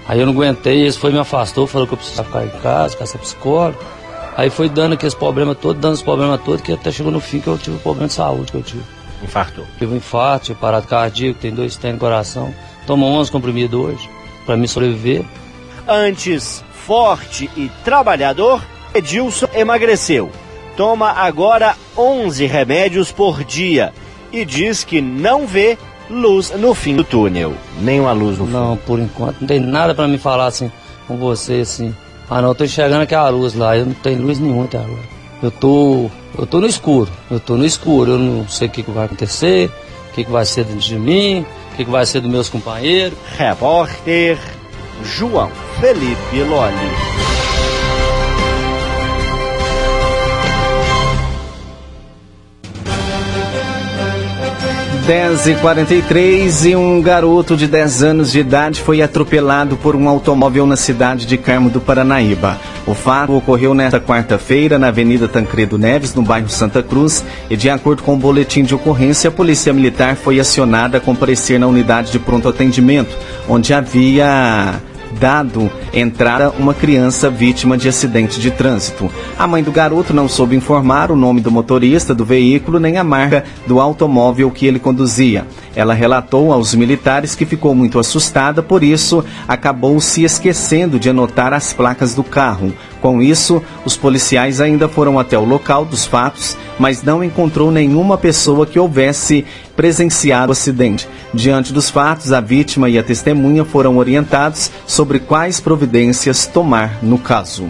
Aí 0.06 0.20
eu 0.20 0.26
não 0.26 0.32
aguentei, 0.32 0.87
esse 0.87 0.96
foi 0.96 1.10
me 1.10 1.18
afastou, 1.18 1.66
falou 1.66 1.88
que 1.88 1.94
eu 1.94 1.98
precisava 1.98 2.28
ficar 2.28 2.44
em 2.44 2.60
casa, 2.60 2.90
ficar 2.90 3.06
sem 3.06 3.20
psicólogo. 3.20 3.78
Aí 4.37 4.48
foi 4.48 4.68
dando 4.68 4.92
aqueles 4.92 5.14
problemas 5.14 5.58
todos, 5.58 5.82
dando 5.82 5.94
os 5.94 6.02
problemas 6.02 6.40
todos, 6.42 6.62
que 6.62 6.72
até 6.72 6.92
chegou 6.92 7.10
no 7.10 7.18
fim 7.18 7.40
que 7.40 7.48
eu 7.48 7.58
tive 7.58 7.78
um 7.78 7.80
problema 7.80 8.06
de 8.06 8.14
saúde 8.14 8.52
que 8.52 8.58
eu 8.58 8.62
tive. 8.62 8.84
Infartou. 9.25 9.64
Tive 9.76 9.92
um 9.92 9.96
infarto, 9.96 10.46
tive 10.46 10.60
parado 10.60 10.87
cardíaco, 10.87 11.40
tem 11.40 11.52
dois 11.52 11.76
tem 11.76 11.94
no 11.94 11.98
coração. 11.98 12.54
Tomo 12.87 13.06
11 13.06 13.32
comprimidos 13.32 13.76
hoje, 13.76 14.08
para 14.46 14.56
me 14.56 14.68
sobreviver. 14.68 15.25
Antes 15.88 16.62
forte 16.87 17.50
e 17.57 17.71
trabalhador, 17.83 18.62
Edilson 18.95 19.49
emagreceu. 19.54 20.30
Toma 20.76 21.11
agora 21.12 21.75
11 21.97 22.45
remédios 22.45 23.11
por 23.11 23.42
dia 23.42 23.95
e 24.30 24.45
diz 24.45 24.85
que 24.85 25.00
não 25.00 25.47
vê 25.47 25.78
luz 26.11 26.50
no 26.50 26.75
fim 26.75 26.95
do 26.95 27.02
túnel. 27.02 27.54
Nenhuma 27.80 28.12
luz 28.12 28.38
no 28.38 28.45
fim. 28.45 28.52
Não, 28.52 28.76
por 28.76 28.99
enquanto 28.99 29.40
não 29.40 29.49
tem 29.49 29.61
nada 29.61 29.95
para 29.95 30.07
me 30.07 30.18
falar 30.18 30.47
assim 30.49 30.71
com 31.07 31.16
você 31.16 31.61
assim. 31.62 31.95
Ah 32.28 32.42
não, 32.42 32.50
eu 32.50 32.54
tô 32.54 32.64
enxergando 32.64 33.02
aquela 33.02 33.30
luz 33.30 33.54
lá, 33.54 33.75
eu 33.75 33.87
não 33.87 33.95
tenho 33.95 34.21
luz 34.21 34.38
nenhuma 34.38 34.64
até 34.64 34.76
agora. 34.76 35.18
Eu 35.42 35.50
tô, 35.50 36.11
eu 36.38 36.47
tô 36.47 36.61
no 36.61 36.66
escuro, 36.66 37.11
eu 37.30 37.40
tô 37.40 37.57
no 37.57 37.64
escuro, 37.64 38.12
eu 38.12 38.18
não 38.18 38.47
sei 38.47 38.68
o 38.68 38.71
que, 38.71 38.83
que 38.83 38.90
vai 38.90 39.07
acontecer, 39.07 39.71
o 40.11 40.14
que, 40.14 40.25
que 40.25 40.30
vai 40.30 40.45
ser 40.45 40.64
dentro 40.64 40.80
de 40.80 40.99
mim, 40.99 41.47
o 41.73 41.76
que, 41.76 41.85
que 41.87 41.90
vai 41.90 42.04
ser 42.04 42.21
dos 42.21 42.30
meus 42.30 42.50
companheiros. 42.50 43.16
Repórter 43.38 44.38
João 45.02 45.50
Felipe 45.80 46.42
Loli. 46.42 47.18
10 55.08 55.46
e 55.46 55.54
43 55.54 56.66
e 56.66 56.76
um 56.76 57.00
garoto 57.00 57.56
de 57.56 57.66
10 57.66 58.02
anos 58.02 58.30
de 58.30 58.40
idade 58.40 58.82
foi 58.82 59.00
atropelado 59.00 59.74
por 59.74 59.96
um 59.96 60.06
automóvel 60.06 60.66
na 60.66 60.76
cidade 60.76 61.24
de 61.24 61.38
Carmo 61.38 61.70
do 61.70 61.80
Paranaíba. 61.80 62.60
O 62.86 62.92
fato 62.92 63.34
ocorreu 63.34 63.72
nesta 63.72 63.98
quarta-feira 63.98 64.78
na 64.78 64.88
Avenida 64.88 65.26
Tancredo 65.26 65.78
Neves, 65.78 66.14
no 66.14 66.20
bairro 66.20 66.50
Santa 66.50 66.82
Cruz, 66.82 67.24
e 67.48 67.56
de 67.56 67.70
acordo 67.70 68.02
com 68.02 68.12
o 68.12 68.18
boletim 68.18 68.62
de 68.62 68.74
ocorrência, 68.74 69.28
a 69.28 69.32
Polícia 69.32 69.72
Militar 69.72 70.14
foi 70.14 70.38
acionada 70.38 70.98
a 70.98 71.00
comparecer 71.00 71.58
na 71.58 71.66
unidade 71.66 72.12
de 72.12 72.18
pronto 72.18 72.46
atendimento, 72.46 73.16
onde 73.48 73.72
havia 73.72 74.78
dado 75.18 75.70
entrada 75.92 76.50
uma 76.58 76.74
criança 76.74 77.30
vítima 77.30 77.76
de 77.76 77.88
acidente 77.88 78.40
de 78.40 78.50
trânsito. 78.50 79.10
A 79.38 79.46
mãe 79.46 79.62
do 79.62 79.72
garoto 79.72 80.12
não 80.12 80.28
soube 80.28 80.56
informar 80.56 81.10
o 81.10 81.16
nome 81.16 81.40
do 81.40 81.50
motorista 81.50 82.14
do 82.14 82.24
veículo 82.24 82.78
nem 82.78 82.96
a 82.96 83.04
marca 83.04 83.44
do 83.66 83.80
automóvel 83.80 84.50
que 84.50 84.66
ele 84.66 84.78
conduzia. 84.78 85.46
Ela 85.74 85.94
relatou 85.94 86.52
aos 86.52 86.74
militares 86.74 87.34
que 87.34 87.46
ficou 87.46 87.74
muito 87.74 87.98
assustada, 87.98 88.62
por 88.62 88.82
isso 88.82 89.24
acabou 89.46 90.00
se 90.00 90.24
esquecendo 90.24 90.98
de 90.98 91.10
anotar 91.10 91.52
as 91.52 91.72
placas 91.72 92.14
do 92.14 92.24
carro. 92.24 92.72
Com 93.00 93.22
isso, 93.22 93.62
os 93.84 93.96
policiais 93.96 94.60
ainda 94.60 94.88
foram 94.88 95.18
até 95.18 95.38
o 95.38 95.44
local 95.44 95.84
dos 95.84 96.04
fatos, 96.04 96.56
mas 96.78 97.02
não 97.02 97.22
encontrou 97.22 97.70
nenhuma 97.70 98.18
pessoa 98.18 98.66
que 98.66 98.78
houvesse 98.78 99.44
presenciado 99.78 100.49
o 100.49 100.52
acidente. 100.52 101.08
Diante 101.32 101.73
dos 101.73 101.88
fatos, 101.88 102.32
a 102.32 102.40
vítima 102.40 102.90
e 102.90 102.99
a 102.99 103.02
testemunha 103.02 103.64
foram 103.64 103.97
orientados 103.97 104.73
sobre 104.85 105.20
quais 105.20 105.61
providências 105.61 106.49
tomar 106.49 106.99
no 107.00 107.16
caso. 107.16 107.68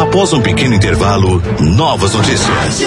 Após 0.00 0.32
um 0.32 0.40
pequeno 0.40 0.74
intervalo, 0.74 1.42
novas 1.60 2.14
notícias. 2.14 2.80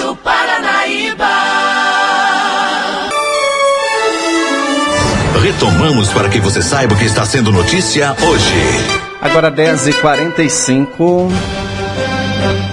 Retomamos 5.39 6.09
para 6.09 6.29
que 6.29 6.39
você 6.39 6.63
saiba 6.63 6.95
o 6.95 6.97
que 6.97 7.05
está 7.05 7.25
sendo 7.25 7.51
notícia 7.51 8.15
hoje. 8.23 9.01
Agora 9.21 9.51
10h45. 9.51 11.70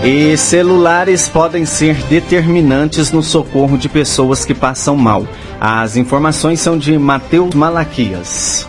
E 0.05 0.37
celulares 0.37 1.29
podem 1.29 1.67
ser 1.67 2.03
determinantes 2.05 3.13
no 3.13 3.23
socorro 3.23 3.77
de 3.77 3.89
pessoas 3.89 4.45
que 4.45 4.55
passam 4.55 4.97
mal. 4.97 5.27
As 5.61 5.97
informações 5.97 6.61
são 6.61 6.79
de 6.79 6.97
Matheus 6.99 7.55
Malaquias. 7.55 8.67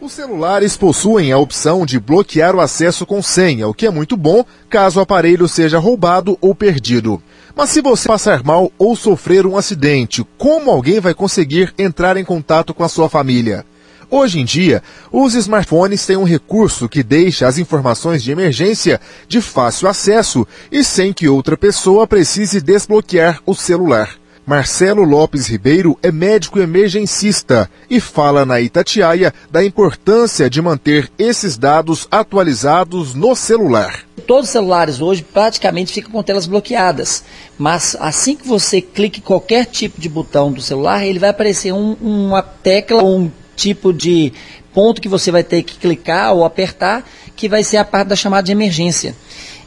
Os 0.00 0.12
celulares 0.12 0.76
possuem 0.76 1.30
a 1.30 1.38
opção 1.38 1.86
de 1.86 2.00
bloquear 2.00 2.56
o 2.56 2.60
acesso 2.60 3.04
com 3.04 3.22
senha, 3.22 3.68
o 3.68 3.74
que 3.74 3.86
é 3.86 3.90
muito 3.90 4.16
bom 4.16 4.44
caso 4.68 4.98
o 4.98 5.02
aparelho 5.02 5.46
seja 5.46 5.78
roubado 5.78 6.38
ou 6.40 6.54
perdido. 6.54 7.22
Mas 7.54 7.70
se 7.70 7.80
você 7.82 8.08
passar 8.08 8.42
mal 8.42 8.72
ou 8.78 8.96
sofrer 8.96 9.46
um 9.46 9.56
acidente, 9.56 10.26
como 10.38 10.70
alguém 10.70 11.00
vai 11.00 11.12
conseguir 11.12 11.74
entrar 11.78 12.16
em 12.16 12.24
contato 12.24 12.72
com 12.72 12.82
a 12.82 12.88
sua 12.88 13.08
família? 13.08 13.64
Hoje 14.10 14.40
em 14.40 14.44
dia, 14.44 14.82
os 15.12 15.34
smartphones 15.34 16.04
têm 16.04 16.16
um 16.16 16.24
recurso 16.24 16.88
que 16.88 17.00
deixa 17.00 17.46
as 17.46 17.58
informações 17.58 18.24
de 18.24 18.32
emergência 18.32 19.00
de 19.28 19.40
fácil 19.40 19.86
acesso 19.86 20.44
e 20.70 20.82
sem 20.82 21.12
que 21.12 21.28
outra 21.28 21.56
pessoa 21.56 22.08
precise 22.08 22.60
desbloquear 22.60 23.40
o 23.46 23.54
celular. 23.54 24.16
Marcelo 24.44 25.04
Lopes 25.04 25.46
Ribeiro 25.46 25.96
é 26.02 26.10
médico 26.10 26.58
emergencista 26.58 27.70
e 27.88 28.00
fala 28.00 28.44
na 28.44 28.60
Itatiaia 28.60 29.32
da 29.48 29.64
importância 29.64 30.50
de 30.50 30.60
manter 30.60 31.08
esses 31.16 31.56
dados 31.56 32.08
atualizados 32.10 33.14
no 33.14 33.36
celular. 33.36 34.00
Todos 34.26 34.46
os 34.46 34.50
celulares 34.50 35.00
hoje 35.00 35.22
praticamente 35.22 35.92
ficam 35.92 36.10
com 36.10 36.22
telas 36.22 36.46
bloqueadas, 36.46 37.22
mas 37.56 37.96
assim 38.00 38.34
que 38.34 38.46
você 38.46 38.80
clique 38.80 39.20
qualquer 39.20 39.66
tipo 39.66 40.00
de 40.00 40.08
botão 40.08 40.50
do 40.50 40.60
celular, 40.60 41.06
ele 41.06 41.20
vai 41.20 41.30
aparecer 41.30 41.72
um, 41.72 41.96
uma 42.00 42.42
tecla 42.42 43.02
ou 43.02 43.18
um 43.20 43.30
tipo 43.60 43.92
de 43.92 44.32
ponto 44.72 45.00
que 45.00 45.08
você 45.08 45.30
vai 45.30 45.44
ter 45.44 45.62
que 45.62 45.76
clicar 45.76 46.32
ou 46.32 46.44
apertar, 46.44 47.04
que 47.36 47.48
vai 47.48 47.62
ser 47.62 47.76
a 47.76 47.84
parte 47.84 48.08
da 48.08 48.16
chamada 48.16 48.44
de 48.44 48.52
emergência. 48.52 49.14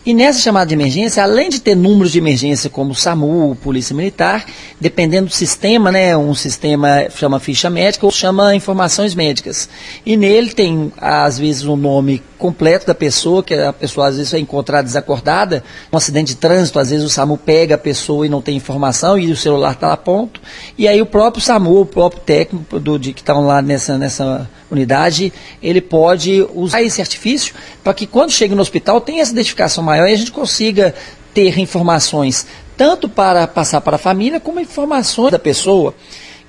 E 0.05 0.13
nessa 0.13 0.39
chamada 0.39 0.67
de 0.67 0.73
emergência, 0.73 1.23
além 1.23 1.47
de 1.47 1.61
ter 1.61 1.75
números 1.75 2.11
de 2.11 2.17
emergência 2.17 2.69
como 2.69 2.93
SAMU, 2.93 3.55
Polícia 3.63 3.95
Militar, 3.95 4.45
dependendo 4.79 5.27
do 5.27 5.33
sistema, 5.33 5.93
né, 5.93 6.17
um 6.17 6.35
sistema 6.35 7.07
chama 7.09 7.39
ficha 7.39 7.69
médica 7.69 8.05
ou 8.05 8.11
chama 8.11 8.53
informações 8.53 9.15
médicas. 9.15 9.69
E 10.05 10.17
nele 10.17 10.51
tem, 10.51 10.91
às 10.97 11.39
vezes, 11.39 11.63
um 11.63 11.77
nome 11.77 12.21
completo 12.43 12.85
da 12.85 12.93
pessoa, 12.93 13.41
que 13.41 13.53
a 13.53 13.71
pessoa 13.71 14.09
às 14.09 14.17
vezes 14.17 14.33
é 14.33 14.37
encontrada 14.37 14.83
desacordada, 14.83 15.63
um 15.89 15.95
acidente 15.95 16.33
de 16.33 16.35
trânsito, 16.35 16.77
às 16.77 16.89
vezes 16.89 17.05
o 17.05 17.09
SAMU 17.09 17.37
pega 17.37 17.75
a 17.75 17.77
pessoa 17.77 18.25
e 18.25 18.29
não 18.29 18.41
tem 18.41 18.57
informação 18.57 19.17
e 19.17 19.31
o 19.31 19.37
celular 19.37 19.71
está 19.71 19.87
lá 19.87 19.95
ponto. 19.95 20.41
E 20.77 20.85
aí 20.85 21.01
o 21.01 21.05
próprio 21.05 21.41
SAMU, 21.41 21.79
o 21.79 21.85
próprio 21.85 22.21
técnico 22.21 22.81
do, 22.81 22.99
de, 22.99 23.13
que 23.13 23.21
estão 23.21 23.47
lá 23.47 23.61
nessa, 23.61 23.97
nessa 23.97 24.49
unidade, 24.69 25.31
ele 25.61 25.79
pode 25.79 26.45
usar 26.53 26.81
esse 26.81 26.99
artifício 26.99 27.55
para 27.81 27.93
que 27.93 28.05
quando 28.05 28.31
chega 28.31 28.53
no 28.53 28.61
hospital 28.61 28.99
tenha 28.99 29.21
essa 29.21 29.31
identificação 29.31 29.81
maior 29.81 30.09
e 30.09 30.11
a 30.11 30.17
gente 30.17 30.33
consiga 30.33 30.93
ter 31.33 31.57
informações 31.57 32.45
tanto 32.75 33.07
para 33.07 33.47
passar 33.47 33.79
para 33.79 33.95
a 33.95 33.99
família 33.99 34.41
como 34.41 34.59
informações 34.59 35.31
da 35.31 35.39
pessoa. 35.39 35.95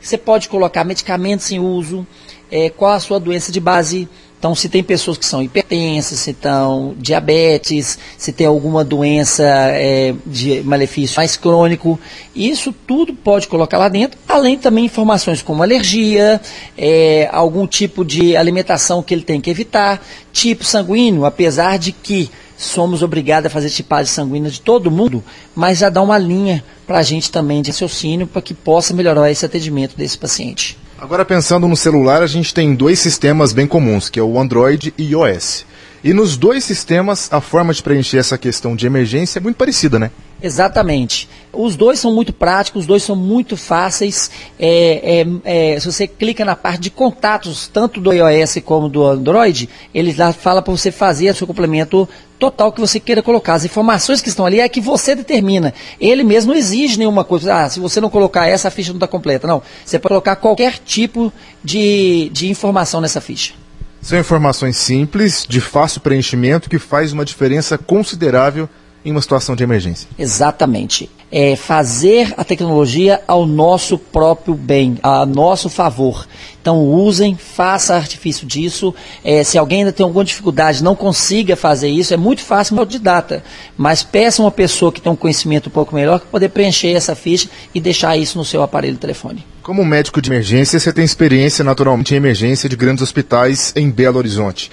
Você 0.00 0.18
pode 0.18 0.48
colocar 0.48 0.82
medicamentos 0.82 1.52
em 1.52 1.60
uso, 1.60 2.04
é, 2.50 2.68
qual 2.68 2.94
a 2.94 3.00
sua 3.00 3.20
doença 3.20 3.52
de 3.52 3.60
base, 3.60 4.08
Então, 4.44 4.54
se 4.54 4.68
tem 4.68 4.84
pessoas 4.84 5.16
que 5.16 5.24
são 5.24 5.42
hipertensas, 5.42 6.18
se 6.18 6.32
estão 6.32 6.94
diabetes, 6.98 7.98
se 8.18 8.30
tem 8.30 8.46
alguma 8.46 8.84
doença 8.84 9.42
é, 9.42 10.14
de 10.26 10.60
malefício 10.62 11.16
mais 11.16 11.34
crônico, 11.34 11.98
isso 12.36 12.70
tudo 12.86 13.14
pode 13.14 13.48
colocar 13.48 13.78
lá 13.78 13.88
dentro, 13.88 14.18
além 14.28 14.58
também 14.58 14.84
informações 14.84 15.40
como 15.40 15.62
alergia, 15.62 16.38
é, 16.76 17.26
algum 17.32 17.66
tipo 17.66 18.04
de 18.04 18.36
alimentação 18.36 19.02
que 19.02 19.14
ele 19.14 19.22
tem 19.22 19.40
que 19.40 19.48
evitar, 19.48 20.04
tipo 20.30 20.62
sanguíneo, 20.62 21.24
apesar 21.24 21.78
de 21.78 21.90
que 21.90 22.30
somos 22.54 23.02
obrigados 23.02 23.46
a 23.46 23.50
fazer 23.50 23.70
tipagem 23.70 24.12
sanguínea 24.12 24.50
de 24.50 24.60
todo 24.60 24.90
mundo, 24.90 25.24
mas 25.54 25.78
já 25.78 25.88
dá 25.88 26.02
uma 26.02 26.18
linha 26.18 26.62
para 26.86 26.98
a 26.98 27.02
gente 27.02 27.30
também 27.30 27.62
de 27.62 27.70
raciocínio 27.70 28.26
para 28.26 28.42
que 28.42 28.52
possa 28.52 28.92
melhorar 28.92 29.30
esse 29.30 29.46
atendimento 29.46 29.96
desse 29.96 30.18
paciente. 30.18 30.83
Agora 30.98 31.24
pensando 31.24 31.66
no 31.66 31.76
celular, 31.76 32.22
a 32.22 32.26
gente 32.26 32.54
tem 32.54 32.74
dois 32.74 32.98
sistemas 32.98 33.52
bem 33.52 33.66
comuns, 33.66 34.08
que 34.08 34.18
é 34.18 34.22
o 34.22 34.38
Android 34.38 34.94
e 34.96 35.10
iOS. 35.10 35.66
E 36.04 36.12
nos 36.12 36.36
dois 36.36 36.62
sistemas, 36.64 37.32
a 37.32 37.40
forma 37.40 37.74
de 37.74 37.82
preencher 37.82 38.18
essa 38.18 38.38
questão 38.38 38.76
de 38.76 38.86
emergência 38.86 39.38
é 39.38 39.42
muito 39.42 39.56
parecida, 39.56 39.98
né? 39.98 40.10
Exatamente. 40.44 41.26
Os 41.50 41.74
dois 41.74 41.98
são 41.98 42.12
muito 42.12 42.30
práticos, 42.30 42.82
os 42.82 42.86
dois 42.86 43.02
são 43.02 43.16
muito 43.16 43.56
fáceis. 43.56 44.30
É, 44.60 45.24
é, 45.24 45.72
é, 45.74 45.80
se 45.80 45.90
você 45.90 46.06
clica 46.06 46.44
na 46.44 46.54
parte 46.54 46.82
de 46.82 46.90
contatos, 46.90 47.66
tanto 47.66 47.98
do 47.98 48.12
iOS 48.12 48.58
como 48.62 48.86
do 48.86 49.06
Android, 49.06 49.70
ele 49.94 50.12
lá 50.12 50.34
fala 50.34 50.60
para 50.60 50.70
você 50.70 50.92
fazer 50.92 51.30
o 51.30 51.34
seu 51.34 51.46
complemento 51.46 52.06
total 52.38 52.70
que 52.72 52.80
você 52.80 53.00
queira 53.00 53.22
colocar. 53.22 53.54
As 53.54 53.64
informações 53.64 54.20
que 54.20 54.28
estão 54.28 54.44
ali 54.44 54.60
é 54.60 54.68
que 54.68 54.82
você 54.82 55.14
determina. 55.14 55.72
Ele 55.98 56.22
mesmo 56.22 56.52
não 56.52 56.58
exige 56.58 56.98
nenhuma 56.98 57.24
coisa. 57.24 57.64
Ah, 57.64 57.70
se 57.70 57.80
você 57.80 57.98
não 57.98 58.10
colocar 58.10 58.46
essa, 58.46 58.68
a 58.68 58.70
ficha 58.70 58.90
não 58.90 58.98
está 58.98 59.06
completa. 59.06 59.46
Não. 59.46 59.62
Você 59.82 59.98
pode 59.98 60.10
colocar 60.10 60.36
qualquer 60.36 60.76
tipo 60.76 61.32
de, 61.64 62.28
de 62.34 62.50
informação 62.50 63.00
nessa 63.00 63.18
ficha. 63.18 63.54
São 64.02 64.18
informações 64.18 64.76
simples, 64.76 65.46
de 65.48 65.62
fácil 65.62 66.02
preenchimento, 66.02 66.68
que 66.68 66.78
faz 66.78 67.14
uma 67.14 67.24
diferença 67.24 67.78
considerável 67.78 68.68
em 69.04 69.10
uma 69.10 69.20
situação 69.20 69.54
de 69.54 69.62
emergência. 69.62 70.08
Exatamente. 70.18 71.10
É 71.30 71.56
fazer 71.56 72.32
a 72.36 72.44
tecnologia 72.44 73.20
ao 73.26 73.44
nosso 73.44 73.98
próprio 73.98 74.54
bem, 74.54 74.98
a 75.02 75.26
nosso 75.26 75.68
favor. 75.68 76.26
Então 76.60 76.78
usem, 76.78 77.36
faça 77.36 77.94
artifício 77.94 78.46
disso. 78.46 78.94
É, 79.22 79.44
se 79.44 79.58
alguém 79.58 79.80
ainda 79.80 79.92
tem 79.92 80.04
alguma 80.04 80.24
dificuldade, 80.24 80.82
não 80.82 80.94
consiga 80.94 81.56
fazer 81.56 81.88
isso, 81.88 82.14
é 82.14 82.16
muito 82.16 82.42
fácil 82.42 82.78
autodidata. 82.78 83.42
Mas 83.76 84.02
peça 84.02 84.40
uma 84.40 84.50
pessoa 84.50 84.92
que 84.92 85.00
tem 85.00 85.12
um 85.12 85.16
conhecimento 85.16 85.68
um 85.68 85.72
pouco 85.72 85.94
melhor 85.94 86.20
para 86.20 86.28
poder 86.28 86.48
preencher 86.50 86.92
essa 86.92 87.14
ficha 87.14 87.48
e 87.74 87.80
deixar 87.80 88.16
isso 88.16 88.38
no 88.38 88.44
seu 88.44 88.62
aparelho 88.62 88.94
de 88.94 89.00
telefone. 89.00 89.44
Como 89.62 89.84
médico 89.84 90.20
de 90.20 90.30
emergência, 90.30 90.78
você 90.78 90.92
tem 90.92 91.04
experiência 91.04 91.64
naturalmente 91.64 92.12
em 92.12 92.18
emergência 92.18 92.68
de 92.68 92.76
grandes 92.76 93.02
hospitais 93.02 93.72
em 93.74 93.90
Belo 93.90 94.18
Horizonte. 94.18 94.70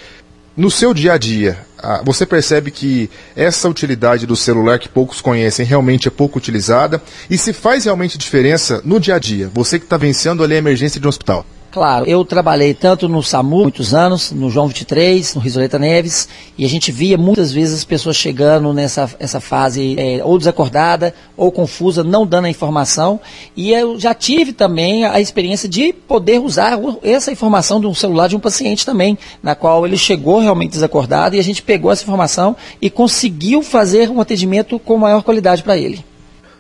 No 0.55 0.69
seu 0.69 0.93
dia 0.93 1.13
a 1.13 1.17
dia, 1.17 1.65
você 2.03 2.25
percebe 2.25 2.71
que 2.71 3.09
essa 3.37 3.69
utilidade 3.69 4.27
do 4.27 4.35
celular 4.35 4.79
que 4.79 4.89
poucos 4.89 5.21
conhecem 5.21 5.65
realmente 5.65 6.09
é 6.09 6.11
pouco 6.11 6.37
utilizada 6.37 7.01
e 7.29 7.37
se 7.37 7.53
faz 7.53 7.85
realmente 7.85 8.17
diferença 8.17 8.81
no 8.83 8.99
dia 8.99 9.15
a 9.15 9.19
dia, 9.19 9.49
você 9.53 9.79
que 9.79 9.85
está 9.85 9.95
vencendo 9.95 10.43
ali 10.43 10.55
a 10.55 10.57
emergência 10.57 10.99
de 10.99 11.07
um 11.07 11.09
hospital? 11.09 11.45
Claro, 11.71 12.05
eu 12.05 12.25
trabalhei 12.25 12.73
tanto 12.73 13.07
no 13.07 13.23
SAMU, 13.23 13.61
muitos 13.61 13.93
anos, 13.93 14.33
no 14.33 14.49
João 14.49 14.67
23, 14.67 15.35
no 15.35 15.39
Risoleta 15.39 15.79
Neves, 15.79 16.27
e 16.57 16.65
a 16.65 16.67
gente 16.67 16.91
via 16.91 17.17
muitas 17.17 17.53
vezes 17.53 17.75
as 17.75 17.85
pessoas 17.85 18.17
chegando 18.17 18.73
nessa 18.73 19.09
essa 19.17 19.39
fase 19.39 19.95
é, 19.97 20.21
ou 20.21 20.37
desacordada 20.37 21.15
ou 21.37 21.49
confusa, 21.49 22.03
não 22.03 22.27
dando 22.27 22.45
a 22.45 22.49
informação. 22.49 23.21
E 23.55 23.71
eu 23.71 23.97
já 23.97 24.13
tive 24.13 24.51
também 24.51 25.05
a 25.05 25.21
experiência 25.21 25.69
de 25.69 25.93
poder 25.93 26.41
usar 26.41 26.77
essa 27.01 27.31
informação 27.31 27.79
de 27.79 27.87
um 27.87 27.95
celular 27.95 28.27
de 28.27 28.35
um 28.35 28.39
paciente 28.39 28.85
também, 28.85 29.17
na 29.41 29.55
qual 29.55 29.87
ele 29.87 29.97
chegou 29.97 30.41
realmente 30.41 30.71
desacordado 30.71 31.37
e 31.37 31.39
a 31.39 31.43
gente 31.43 31.61
pegou 31.61 31.89
essa 31.89 32.03
informação 32.03 32.53
e 32.81 32.89
conseguiu 32.89 33.63
fazer 33.63 34.09
um 34.09 34.19
atendimento 34.19 34.77
com 34.77 34.97
maior 34.97 35.23
qualidade 35.23 35.63
para 35.63 35.77
ele. 35.77 36.03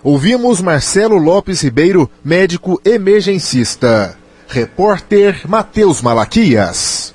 Ouvimos 0.01 0.61
Marcelo 0.61 1.17
Lopes 1.17 1.61
Ribeiro, 1.61 2.09
médico 2.23 2.79
emergencista. 2.85 4.20
Repórter 4.53 5.47
Matheus 5.47 6.01
Malaquias. 6.01 7.13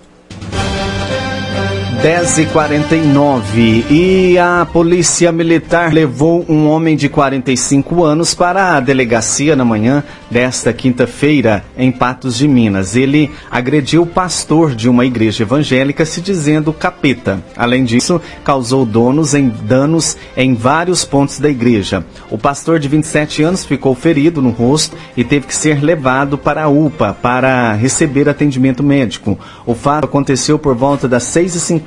10h49 2.03 3.91
e 3.91 4.39
a 4.39 4.67
Polícia 4.71 5.33
Militar 5.33 5.93
levou 5.93 6.45
um 6.47 6.69
homem 6.69 6.95
de 6.95 7.09
45 7.09 8.05
anos 8.05 8.35
para 8.35 8.77
a 8.77 8.81
delegacia 8.81 9.57
na 9.57 9.65
manhã 9.65 10.05
desta 10.31 10.73
quinta-feira 10.73 11.65
em 11.77 11.91
Patos 11.91 12.37
de 12.37 12.47
Minas. 12.47 12.95
Ele 12.95 13.31
agrediu 13.51 14.03
o 14.03 14.07
pastor 14.07 14.75
de 14.75 14.89
uma 14.89 15.07
igreja 15.07 15.43
evangélica 15.43 16.05
se 16.05 16.21
dizendo 16.21 16.73
capeta. 16.73 17.43
Além 17.57 17.85
disso, 17.85 18.21
causou 18.45 18.85
donos 18.85 19.35
em 19.35 19.49
danos 19.49 20.17
em 20.37 20.55
vários 20.55 21.05
pontos 21.05 21.41
da 21.41 21.49
igreja. 21.49 22.05
O 22.31 22.37
pastor 22.37 22.79
de 22.79 22.89
27 22.89 23.43
anos 23.43 23.65
ficou 23.65 23.95
ferido 23.95 24.43
no 24.43 24.51
rosto 24.51 24.97
e 25.17 25.25
teve 25.25 25.47
que 25.47 25.57
ser 25.57 25.83
levado 25.83 26.37
para 26.37 26.65
a 26.65 26.69
UPA 26.69 27.17
para 27.21 27.73
receber 27.73 28.29
atendimento 28.29 28.83
médico. 28.83 29.39
O 29.65 29.75
fato 29.75 30.05
aconteceu 30.05 30.59
por 30.59 30.75
volta 30.75 31.09
das 31.09 31.25
6h50 31.25 31.87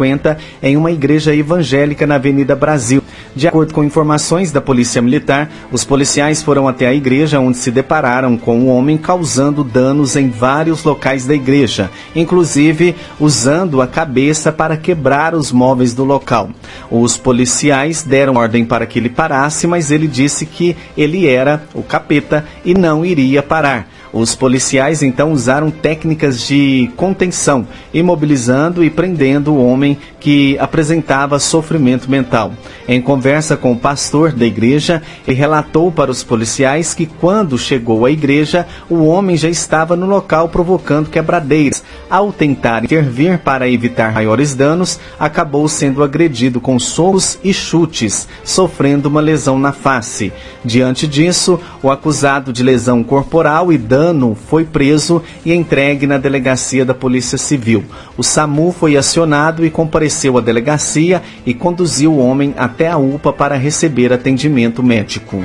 em 0.63 0.77
uma 0.77 0.91
igreja 0.91 1.35
evangélica 1.35 2.07
na 2.07 2.15
Avenida 2.15 2.55
Brasil. 2.55 3.03
De 3.35 3.47
acordo 3.47 3.73
com 3.73 3.83
informações 3.83 4.51
da 4.51 4.61
Polícia 4.61 5.01
Militar, 5.01 5.49
os 5.71 5.83
policiais 5.83 6.41
foram 6.41 6.67
até 6.67 6.87
a 6.87 6.93
igreja 6.93 7.39
onde 7.39 7.57
se 7.57 7.71
depararam 7.71 8.37
com 8.37 8.59
o 8.59 8.67
homem 8.67 8.97
causando 8.97 9.63
danos 9.63 10.15
em 10.15 10.29
vários 10.29 10.83
locais 10.83 11.25
da 11.25 11.33
igreja, 11.33 11.89
inclusive 12.15 12.95
usando 13.19 13.81
a 13.81 13.87
cabeça 13.87 14.51
para 14.51 14.77
quebrar 14.77 15.35
os 15.35 15.51
móveis 15.51 15.93
do 15.93 16.03
local. 16.03 16.49
Os 16.89 17.17
policiais 17.17 18.03
deram 18.03 18.35
ordem 18.35 18.65
para 18.65 18.85
que 18.85 18.99
ele 18.99 19.09
parasse, 19.09 19.67
mas 19.67 19.91
ele 19.91 20.07
disse 20.07 20.45
que 20.45 20.75
ele 20.97 21.27
era 21.27 21.63
o 21.73 21.83
capeta 21.83 22.45
e 22.63 22.73
não 22.73 23.05
iria 23.05 23.43
parar. 23.43 23.87
Os 24.11 24.35
policiais 24.35 25.03
então 25.03 25.31
usaram 25.31 25.69
técnicas 25.69 26.41
de 26.41 26.89
contenção, 26.95 27.67
imobilizando 27.93 28.83
e 28.83 28.89
prendendo 28.89 29.53
o 29.53 29.63
homem 29.63 29.97
que 30.19 30.57
apresentava 30.57 31.39
sofrimento 31.39 32.09
mental. 32.09 32.51
Em 32.87 32.99
conversa 32.99 33.55
com 33.55 33.71
o 33.71 33.77
pastor 33.77 34.31
da 34.31 34.45
igreja, 34.45 35.01
ele 35.27 35.37
relatou 35.37 35.91
para 35.91 36.09
os 36.09 36.23
policiais 36.23 36.93
que 36.93 37.05
quando 37.05 37.57
chegou 37.57 38.05
à 38.05 38.11
igreja, 38.11 38.65
o 38.89 39.05
homem 39.05 39.37
já 39.37 39.47
estava 39.47 39.95
no 39.95 40.07
local 40.07 40.49
provocando 40.49 41.09
quebradeiras. 41.09 41.83
Ao 42.09 42.33
tentar 42.33 42.83
intervir 42.83 43.37
para 43.39 43.69
evitar 43.69 44.11
maiores 44.11 44.55
danos, 44.55 44.99
acabou 45.19 45.67
sendo 45.67 46.03
agredido 46.03 46.59
com 46.59 46.79
socos 46.79 47.39
e 47.43 47.53
chutes, 47.53 48.27
sofrendo 48.43 49.07
uma 49.07 49.21
lesão 49.21 49.57
na 49.59 49.71
face. 49.71 50.33
Diante 50.65 51.07
disso, 51.07 51.59
o 51.81 51.91
acusado 51.91 52.51
de 52.51 52.63
lesão 52.63 53.03
corporal 53.03 53.71
e 53.71 53.77
dano 53.77 53.98
foi 54.35 54.63
preso 54.63 55.21
e 55.45 55.53
entregue 55.53 56.07
na 56.07 56.17
delegacia 56.17 56.85
da 56.85 56.93
Polícia 56.93 57.37
Civil. 57.37 57.83
O 58.17 58.23
SAMU 58.23 58.71
foi 58.71 58.97
acionado 58.97 59.65
e 59.65 59.69
compareceu 59.69 60.37
à 60.37 60.41
delegacia 60.41 61.21
e 61.45 61.53
conduziu 61.53 62.13
o 62.13 62.19
homem 62.19 62.53
até 62.57 62.87
a 62.87 62.97
UPA 62.97 63.33
para 63.33 63.55
receber 63.55 64.13
atendimento 64.13 64.81
médico. 64.81 65.43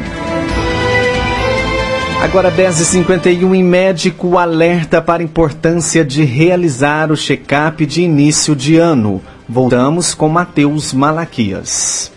Agora 2.23 2.51
10h51 2.51 3.55
em 3.55 3.63
médico 3.63 4.39
alerta 4.39 5.03
para 5.03 5.23
a 5.23 5.25
importância 5.25 6.05
de 6.05 6.25
realizar 6.25 7.13
o 7.13 7.17
check-up 7.17 7.85
de 7.85 8.03
início 8.03 8.57
de 8.57 8.79
ano. 8.79 9.21
Voltamos 9.47 10.15
com 10.15 10.29
Matheus 10.29 10.95
Malaquias 10.95 12.14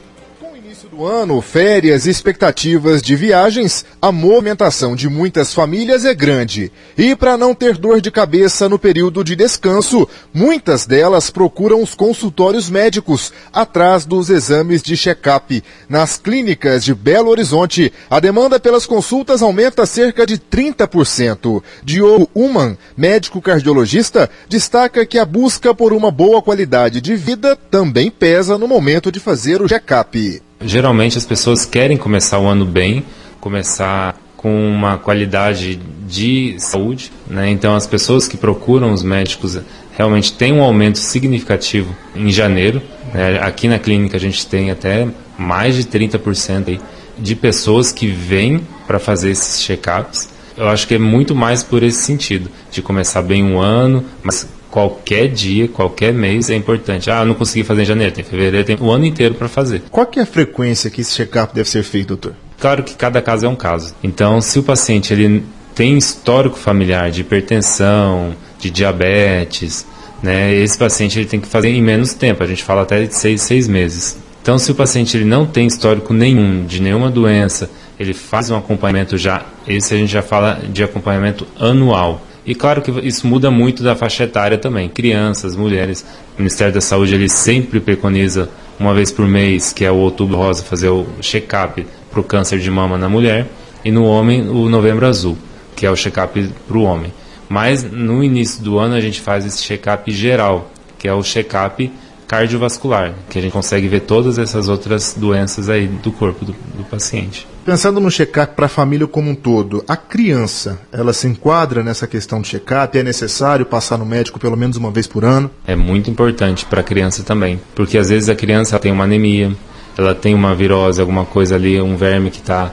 do 0.97 1.05
ano, 1.05 1.39
férias 1.41 2.07
e 2.07 2.09
expectativas 2.09 3.03
de 3.03 3.15
viagens, 3.15 3.85
a 4.01 4.11
movimentação 4.11 4.95
de 4.95 5.07
muitas 5.07 5.53
famílias 5.53 6.03
é 6.05 6.13
grande. 6.13 6.71
E 6.97 7.15
para 7.15 7.37
não 7.37 7.53
ter 7.53 7.77
dor 7.77 8.01
de 8.01 8.09
cabeça 8.09 8.67
no 8.67 8.79
período 8.79 9.23
de 9.23 9.35
descanso, 9.35 10.09
muitas 10.33 10.87
delas 10.87 11.29
procuram 11.29 11.83
os 11.83 11.93
consultórios 11.93 12.67
médicos 12.67 13.31
atrás 13.53 14.05
dos 14.05 14.31
exames 14.31 14.81
de 14.81 14.97
check-up. 14.97 15.63
Nas 15.87 16.17
clínicas 16.17 16.83
de 16.83 16.95
Belo 16.95 17.29
Horizonte, 17.29 17.93
a 18.09 18.19
demanda 18.19 18.59
pelas 18.59 18.87
consultas 18.87 19.43
aumenta 19.43 19.85
cerca 19.85 20.25
de 20.25 20.39
30%. 20.39 21.61
Diogo 21.83 22.27
Uman, 22.33 22.75
médico 22.97 23.39
cardiologista, 23.39 24.27
destaca 24.49 25.05
que 25.05 25.19
a 25.19 25.25
busca 25.25 25.75
por 25.75 25.93
uma 25.93 26.09
boa 26.09 26.41
qualidade 26.41 26.99
de 26.99 27.15
vida 27.15 27.55
também 27.55 28.09
pesa 28.09 28.57
no 28.57 28.67
momento 28.67 29.11
de 29.11 29.19
fazer 29.19 29.61
o 29.61 29.67
check-up. 29.67 30.46
Geralmente 30.61 31.17
as 31.17 31.25
pessoas 31.25 31.65
querem 31.65 31.97
começar 31.97 32.39
o 32.39 32.47
ano 32.47 32.65
bem, 32.65 33.03
começar 33.39 34.19
com 34.35 34.69
uma 34.69 34.97
qualidade 34.97 35.79
de 36.07 36.55
saúde, 36.59 37.11
né? 37.27 37.49
Então 37.49 37.75
as 37.75 37.85
pessoas 37.85 38.27
que 38.27 38.37
procuram 38.37 38.91
os 38.91 39.03
médicos 39.03 39.59
realmente 39.97 40.33
têm 40.33 40.53
um 40.53 40.61
aumento 40.61 40.99
significativo 40.99 41.95
em 42.15 42.31
janeiro. 42.31 42.81
Né? 43.13 43.39
Aqui 43.41 43.67
na 43.67 43.79
clínica 43.79 44.15
a 44.15 44.19
gente 44.19 44.45
tem 44.45 44.69
até 44.71 45.07
mais 45.37 45.75
de 45.75 45.83
30% 45.83 46.79
de 47.17 47.35
pessoas 47.35 47.91
que 47.91 48.07
vêm 48.07 48.61
para 48.85 48.99
fazer 48.99 49.31
esses 49.31 49.61
check-ups. 49.61 50.29
Eu 50.55 50.67
acho 50.67 50.87
que 50.87 50.95
é 50.95 50.99
muito 50.99 51.35
mais 51.35 51.63
por 51.63 51.83
esse 51.83 52.03
sentido, 52.03 52.49
de 52.71 52.81
começar 52.81 53.21
bem 53.21 53.43
um 53.43 53.59
ano, 53.59 54.03
mas 54.23 54.47
qualquer 54.77 55.27
dia, 55.27 55.67
qualquer 55.67 56.13
mês 56.13 56.51
é 56.51 56.55
importante. 56.55 57.09
Ah, 57.09 57.25
não 57.25 57.33
consegui 57.33 57.63
fazer 57.63 57.81
em 57.81 57.85
janeiro, 57.85 58.13
tem 58.13 58.23
fevereiro, 58.23 58.63
tem 58.63 58.77
o 58.79 58.91
ano 58.91 59.07
inteiro 59.07 59.33
para 59.33 59.47
fazer. 59.47 59.81
Qual 59.89 60.05
que 60.05 60.19
é 60.19 60.21
a 60.21 60.25
frequência 60.25 60.91
que 60.91 61.01
esse 61.01 61.15
check-up 61.15 61.51
deve 61.51 61.67
ser 61.67 61.81
feito, 61.81 62.09
doutor? 62.09 62.35
Claro 62.59 62.83
que 62.83 62.93
cada 62.93 63.19
caso 63.19 63.47
é 63.47 63.49
um 63.49 63.55
caso. 63.55 63.95
Então, 64.03 64.39
se 64.39 64.59
o 64.59 64.63
paciente 64.63 65.11
ele 65.11 65.43
tem 65.73 65.97
histórico 65.97 66.59
familiar 66.59 67.09
de 67.09 67.21
hipertensão, 67.21 68.35
de 68.59 68.69
diabetes, 68.69 69.83
né, 70.21 70.53
esse 70.53 70.77
paciente 70.77 71.17
ele 71.17 71.27
tem 71.27 71.39
que 71.39 71.47
fazer 71.47 71.69
em 71.69 71.81
menos 71.81 72.13
tempo. 72.13 72.43
A 72.43 72.47
gente 72.47 72.63
fala 72.63 72.83
até 72.83 73.03
de 73.03 73.15
seis, 73.15 73.41
seis 73.41 73.67
meses. 73.67 74.19
Então, 74.43 74.59
se 74.59 74.71
o 74.71 74.75
paciente 74.75 75.17
ele 75.17 75.25
não 75.25 75.47
tem 75.47 75.65
histórico 75.65 76.13
nenhum 76.13 76.63
de 76.67 76.79
nenhuma 76.79 77.09
doença, 77.09 77.67
ele 77.99 78.13
faz 78.13 78.51
um 78.51 78.55
acompanhamento 78.55 79.17
já, 79.17 79.43
esse 79.67 79.95
a 79.95 79.97
gente 79.97 80.11
já 80.11 80.21
fala 80.21 80.61
de 80.71 80.83
acompanhamento 80.83 81.47
anual. 81.59 82.26
E 82.47 82.55
claro 82.55 82.81
que 82.81 82.89
isso 83.05 83.27
muda 83.27 83.51
muito 83.51 83.83
da 83.83 83.93
faixa 83.93 84.23
etária 84.23 84.57
também. 84.57 84.87
Crianças, 84.87 85.53
mulheres. 85.53 86.05
O 86.35 86.41
Ministério 86.41 86.73
da 86.73 86.79
Saúde 86.79 87.13
ele 87.13 87.27
sempre 87.27 87.81
preconiza 87.81 88.49
uma 88.79 88.93
vez 88.93 89.11
por 89.11 89.27
mês, 89.27 89.73
que 89.73 89.83
é 89.83 89.91
o 89.91 89.97
outubro 89.97 90.37
rosa, 90.37 90.63
fazer 90.63 90.87
o 90.87 91.05
check-up 91.19 91.85
para 92.09 92.21
o 92.21 92.23
câncer 92.23 92.59
de 92.59 92.71
mama 92.71 92.97
na 92.97 93.09
mulher. 93.09 93.47
E 93.83 93.91
no 93.91 94.05
homem, 94.05 94.47
o 94.49 94.69
novembro 94.69 95.05
azul, 95.05 95.37
que 95.75 95.85
é 95.85 95.91
o 95.91 95.95
check-up 95.95 96.49
para 96.65 96.77
o 96.77 96.83
homem. 96.83 97.13
Mas 97.49 97.83
no 97.83 98.23
início 98.23 98.63
do 98.63 98.79
ano 98.79 98.95
a 98.95 99.01
gente 99.01 99.19
faz 99.19 99.45
esse 99.45 99.61
check-up 99.61 100.09
geral, 100.09 100.71
que 100.97 101.05
é 101.05 101.13
o 101.13 101.21
check-up 101.21 101.91
cardiovascular, 102.29 103.13
que 103.29 103.39
a 103.39 103.41
gente 103.41 103.51
consegue 103.51 103.89
ver 103.89 104.01
todas 104.01 104.37
essas 104.37 104.69
outras 104.69 105.13
doenças 105.17 105.69
aí 105.69 105.87
do 105.87 106.13
corpo 106.13 106.45
do, 106.45 106.55
do 106.75 106.83
paciente. 106.85 107.45
Pensando 107.67 107.99
no 107.99 108.09
check-up 108.09 108.55
para 108.55 108.67
a 108.67 108.69
família 108.69 109.05
como 109.07 109.29
um 109.29 109.35
todo, 109.35 109.83
a 109.89 109.97
criança, 109.97 110.79
ela 110.89 111.11
se 111.11 111.27
enquadra 111.27 111.83
nessa 111.83 112.07
questão 112.07 112.39
de 112.39 112.47
check-up? 112.47 112.97
É 112.97 113.03
necessário 113.03 113.65
passar 113.65 113.97
no 113.97 114.05
médico 114.05 114.39
pelo 114.39 114.55
menos 114.55 114.77
uma 114.77 114.89
vez 114.89 115.05
por 115.05 115.25
ano? 115.25 115.51
É 115.67 115.75
muito 115.75 116.09
importante 116.09 116.65
para 116.65 116.79
a 116.79 116.83
criança 116.83 117.23
também, 117.23 117.59
porque 117.75 117.97
às 117.97 118.07
vezes 118.07 118.29
a 118.29 118.35
criança 118.35 118.79
tem 118.79 118.89
uma 118.89 119.03
anemia, 119.03 119.53
ela 119.97 120.15
tem 120.15 120.33
uma 120.33 120.55
virose, 120.55 121.01
alguma 121.01 121.25
coisa 121.25 121.55
ali, 121.55 121.81
um 121.81 121.97
verme 121.97 122.31
que 122.31 122.39
está 122.39 122.71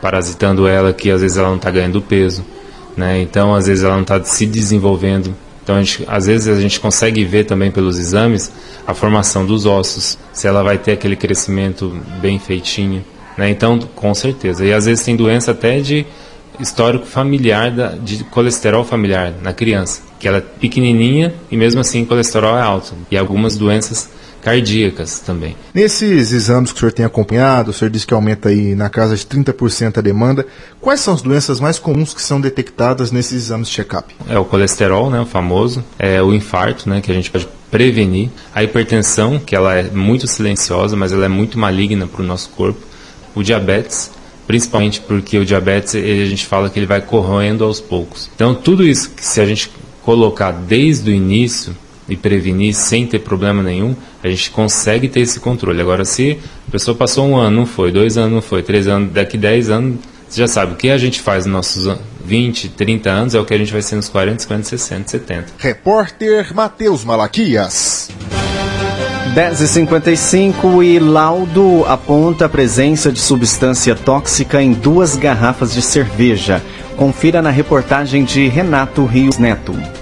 parasitando 0.00 0.68
ela, 0.68 0.92
que 0.92 1.10
às 1.10 1.20
vezes 1.20 1.36
ela 1.36 1.48
não 1.48 1.56
está 1.56 1.72
ganhando 1.72 2.00
peso, 2.00 2.44
né? 2.96 3.20
Então 3.20 3.56
às 3.56 3.66
vezes 3.66 3.82
ela 3.82 3.94
não 3.94 4.02
está 4.02 4.22
se 4.22 4.46
desenvolvendo. 4.46 5.34
Então, 5.64 5.82
gente, 5.82 6.04
às 6.06 6.26
vezes 6.26 6.46
a 6.46 6.60
gente 6.60 6.78
consegue 6.78 7.24
ver 7.24 7.42
também 7.42 7.72
pelos 7.72 7.98
exames 7.98 8.52
a 8.86 8.94
formação 8.94 9.44
dos 9.44 9.66
ossos, 9.66 10.16
se 10.32 10.46
ela 10.46 10.62
vai 10.62 10.78
ter 10.78 10.92
aquele 10.92 11.16
crescimento 11.16 11.92
bem 12.22 12.38
feitinho. 12.38 13.04
Né? 13.38 13.48
Então, 13.48 13.78
com 13.78 14.12
certeza. 14.12 14.66
E 14.66 14.72
às 14.72 14.84
vezes 14.86 15.04
tem 15.04 15.14
doença 15.14 15.52
até 15.52 15.78
de 15.78 16.04
histórico 16.58 17.06
familiar, 17.06 17.70
da, 17.70 17.90
de 17.90 18.24
colesterol 18.24 18.84
familiar 18.84 19.32
na 19.40 19.52
criança, 19.52 20.02
que 20.18 20.26
ela 20.26 20.38
é 20.38 20.40
pequenininha 20.40 21.32
e 21.48 21.56
mesmo 21.56 21.80
assim 21.80 22.02
o 22.02 22.06
colesterol 22.06 22.58
é 22.58 22.62
alto. 22.62 22.94
E 23.10 23.16
algumas 23.16 23.56
doenças 23.56 24.10
cardíacas 24.42 25.20
também. 25.20 25.56
Nesses 25.74 26.32
exames 26.32 26.72
que 26.72 26.78
o 26.78 26.80
senhor 26.80 26.92
tem 26.92 27.04
acompanhado, 27.04 27.70
o 27.70 27.74
senhor 27.74 27.90
disse 27.90 28.06
que 28.06 28.14
aumenta 28.14 28.48
aí 28.48 28.74
na 28.74 28.88
casa 28.88 29.16
de 29.16 29.24
30% 29.24 29.98
a 29.98 30.00
demanda. 30.00 30.46
Quais 30.80 31.00
são 31.00 31.14
as 31.14 31.22
doenças 31.22 31.60
mais 31.60 31.78
comuns 31.78 32.14
que 32.14 32.22
são 32.22 32.40
detectadas 32.40 33.12
nesses 33.12 33.44
exames 33.44 33.68
de 33.68 33.74
check-up? 33.74 34.14
É 34.28 34.38
o 34.38 34.44
colesterol, 34.44 35.10
né, 35.10 35.20
o 35.20 35.26
famoso, 35.26 35.84
é 35.98 36.22
o 36.22 36.32
infarto, 36.32 36.88
né, 36.88 37.00
que 37.00 37.10
a 37.10 37.14
gente 37.14 37.30
pode 37.30 37.48
prevenir, 37.70 38.30
a 38.54 38.62
hipertensão, 38.62 39.38
que 39.38 39.54
ela 39.54 39.74
é 39.74 39.82
muito 39.82 40.26
silenciosa, 40.26 40.96
mas 40.96 41.12
ela 41.12 41.26
é 41.26 41.28
muito 41.28 41.58
maligna 41.58 42.06
para 42.06 42.22
o 42.22 42.24
nosso 42.24 42.48
corpo, 42.50 42.80
o 43.38 43.44
diabetes, 43.44 44.10
principalmente 44.46 45.00
porque 45.00 45.38
o 45.38 45.44
diabetes, 45.44 45.94
ele, 45.94 46.22
a 46.22 46.26
gente 46.26 46.46
fala 46.46 46.68
que 46.70 46.78
ele 46.78 46.86
vai 46.86 47.00
corroendo 47.00 47.64
aos 47.64 47.80
poucos. 47.80 48.30
Então, 48.34 48.54
tudo 48.54 48.86
isso 48.86 49.10
que 49.10 49.24
se 49.24 49.40
a 49.40 49.46
gente 49.46 49.70
colocar 50.02 50.52
desde 50.52 51.10
o 51.10 51.14
início, 51.14 51.74
e 52.08 52.16
prevenir 52.16 52.74
sem 52.74 53.06
ter 53.06 53.18
problema 53.18 53.62
nenhum, 53.62 53.94
a 54.24 54.28
gente 54.28 54.50
consegue 54.50 55.08
ter 55.08 55.20
esse 55.20 55.38
controle. 55.38 55.80
Agora, 55.80 56.04
se 56.04 56.38
a 56.66 56.70
pessoa 56.70 56.96
passou 56.96 57.26
um 57.28 57.36
ano, 57.36 57.58
não 57.58 57.66
foi, 57.66 57.92
dois 57.92 58.16
anos, 58.16 58.32
não 58.32 58.42
foi, 58.42 58.62
três 58.62 58.88
anos, 58.88 59.12
daqui 59.12 59.36
dez 59.36 59.68
anos, 59.68 59.98
você 60.28 60.40
já 60.40 60.48
sabe, 60.48 60.72
o 60.72 60.76
que 60.76 60.90
a 60.90 60.98
gente 60.98 61.20
faz 61.20 61.46
nos 61.46 61.54
nossos 61.54 61.98
20, 62.24 62.70
30 62.70 63.10
anos 63.10 63.34
é 63.34 63.40
o 63.40 63.44
que 63.44 63.54
a 63.54 63.58
gente 63.58 63.72
vai 63.72 63.82
ser 63.82 63.96
nos 63.96 64.08
40, 64.08 64.40
50, 64.40 64.62
60, 64.64 65.08
70. 65.08 65.46
Repórter 65.58 66.54
Matheus 66.54 67.04
Malaquias. 67.04 68.10
10h55 69.34 70.82
e 70.84 70.98
laudo 70.98 71.84
aponta 71.86 72.46
a 72.46 72.48
presença 72.48 73.12
de 73.12 73.20
substância 73.20 73.94
tóxica 73.94 74.62
em 74.62 74.72
duas 74.72 75.16
garrafas 75.16 75.72
de 75.72 75.82
cerveja. 75.82 76.62
Confira 76.96 77.42
na 77.42 77.50
reportagem 77.50 78.24
de 78.24 78.48
Renato 78.48 79.04
Rios 79.04 79.38
Neto. 79.38 79.97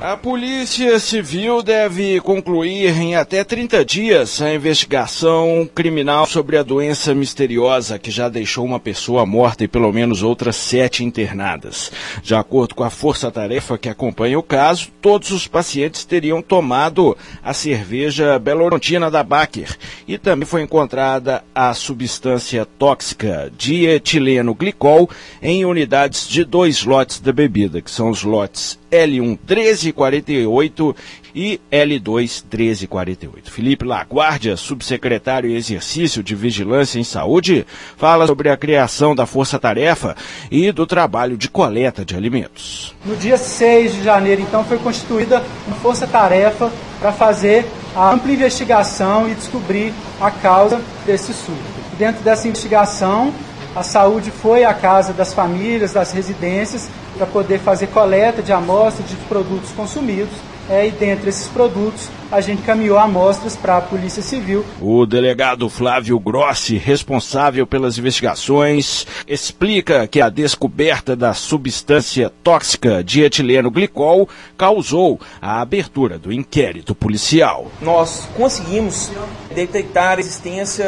A 0.00 0.16
Polícia 0.16 0.96
Civil 1.00 1.60
deve 1.60 2.20
concluir 2.20 2.96
em 2.96 3.16
até 3.16 3.42
30 3.42 3.84
dias 3.84 4.40
a 4.40 4.54
investigação 4.54 5.68
criminal 5.74 6.24
sobre 6.24 6.56
a 6.56 6.62
doença 6.62 7.12
misteriosa 7.12 7.98
que 7.98 8.08
já 8.08 8.28
deixou 8.28 8.64
uma 8.64 8.78
pessoa 8.78 9.26
morta 9.26 9.64
e 9.64 9.68
pelo 9.68 9.92
menos 9.92 10.22
outras 10.22 10.54
sete 10.54 11.02
internadas. 11.02 11.90
De 12.22 12.32
acordo 12.32 12.76
com 12.76 12.84
a 12.84 12.90
força-tarefa 12.90 13.76
que 13.76 13.88
acompanha 13.88 14.38
o 14.38 14.42
caso, 14.42 14.88
todos 15.02 15.32
os 15.32 15.48
pacientes 15.48 16.04
teriam 16.04 16.40
tomado 16.40 17.16
a 17.42 17.52
cerveja 17.52 18.38
Belo 18.38 18.66
Horizontina 18.66 19.10
da 19.10 19.24
Baker 19.24 19.76
e 20.06 20.16
também 20.16 20.46
foi 20.46 20.62
encontrada 20.62 21.42
a 21.52 21.74
substância 21.74 22.64
tóxica 22.64 23.50
dietileno 23.58 24.54
glicol 24.54 25.10
em 25.42 25.64
unidades 25.64 26.28
de 26.28 26.44
dois 26.44 26.84
lotes 26.84 27.18
da 27.18 27.32
bebida, 27.32 27.82
que 27.82 27.90
são 27.90 28.10
os 28.10 28.22
lotes 28.22 28.78
L1 28.90 29.38
1348 29.46 30.96
e 31.34 31.60
L2 31.70 32.42
1348. 32.44 33.50
Felipe 33.50 33.84
Laguardia, 33.84 34.56
subsecretário 34.56 35.50
em 35.50 35.54
exercício 35.54 36.22
de 36.22 36.34
Vigilância 36.34 36.98
em 36.98 37.04
Saúde, 37.04 37.66
fala 37.96 38.26
sobre 38.26 38.48
a 38.48 38.56
criação 38.56 39.14
da 39.14 39.26
Força 39.26 39.58
Tarefa 39.58 40.16
e 40.50 40.72
do 40.72 40.86
trabalho 40.86 41.36
de 41.36 41.48
coleta 41.48 42.04
de 42.04 42.16
alimentos. 42.16 42.94
No 43.04 43.16
dia 43.16 43.36
6 43.36 43.94
de 43.94 44.04
janeiro, 44.04 44.42
então, 44.42 44.64
foi 44.64 44.78
constituída 44.78 45.42
uma 45.66 45.76
Força 45.76 46.06
Tarefa 46.06 46.72
para 46.98 47.12
fazer 47.12 47.66
a 47.94 48.12
ampla 48.12 48.32
investigação 48.32 49.28
e 49.28 49.34
descobrir 49.34 49.92
a 50.20 50.30
causa 50.30 50.80
desse 51.06 51.32
surto. 51.32 51.62
Dentro 51.98 52.22
dessa 52.22 52.46
investigação, 52.48 53.32
a 53.74 53.82
saúde 53.82 54.30
foi 54.30 54.64
à 54.64 54.72
casa 54.74 55.12
das 55.12 55.32
famílias, 55.32 55.92
das 55.92 56.12
residências, 56.12 56.88
para 57.18 57.26
poder 57.26 57.58
fazer 57.58 57.88
coleta 57.88 58.40
de 58.40 58.52
amostras 58.52 59.08
de 59.08 59.16
produtos 59.26 59.72
consumidos. 59.72 60.32
É, 60.70 60.86
e 60.86 60.90
dentre 60.90 61.30
esses 61.30 61.48
produtos, 61.48 62.10
a 62.30 62.42
gente 62.42 62.60
caminhou 62.60 62.98
amostras 62.98 63.56
para 63.56 63.78
a 63.78 63.80
Polícia 63.80 64.22
Civil. 64.22 64.62
O 64.82 65.06
delegado 65.06 65.66
Flávio 65.70 66.20
Grossi, 66.20 66.76
responsável 66.76 67.66
pelas 67.66 67.96
investigações, 67.96 69.06
explica 69.26 70.06
que 70.06 70.20
a 70.20 70.28
descoberta 70.28 71.16
da 71.16 71.32
substância 71.32 72.30
tóxica 72.44 73.02
de 73.02 73.22
etileno 73.22 73.70
glicol 73.70 74.28
causou 74.58 75.18
a 75.40 75.62
abertura 75.62 76.18
do 76.18 76.30
inquérito 76.30 76.94
policial. 76.94 77.68
Nós 77.80 78.28
conseguimos 78.36 79.10
detectar 79.54 80.18
a 80.18 80.20
existência 80.20 80.84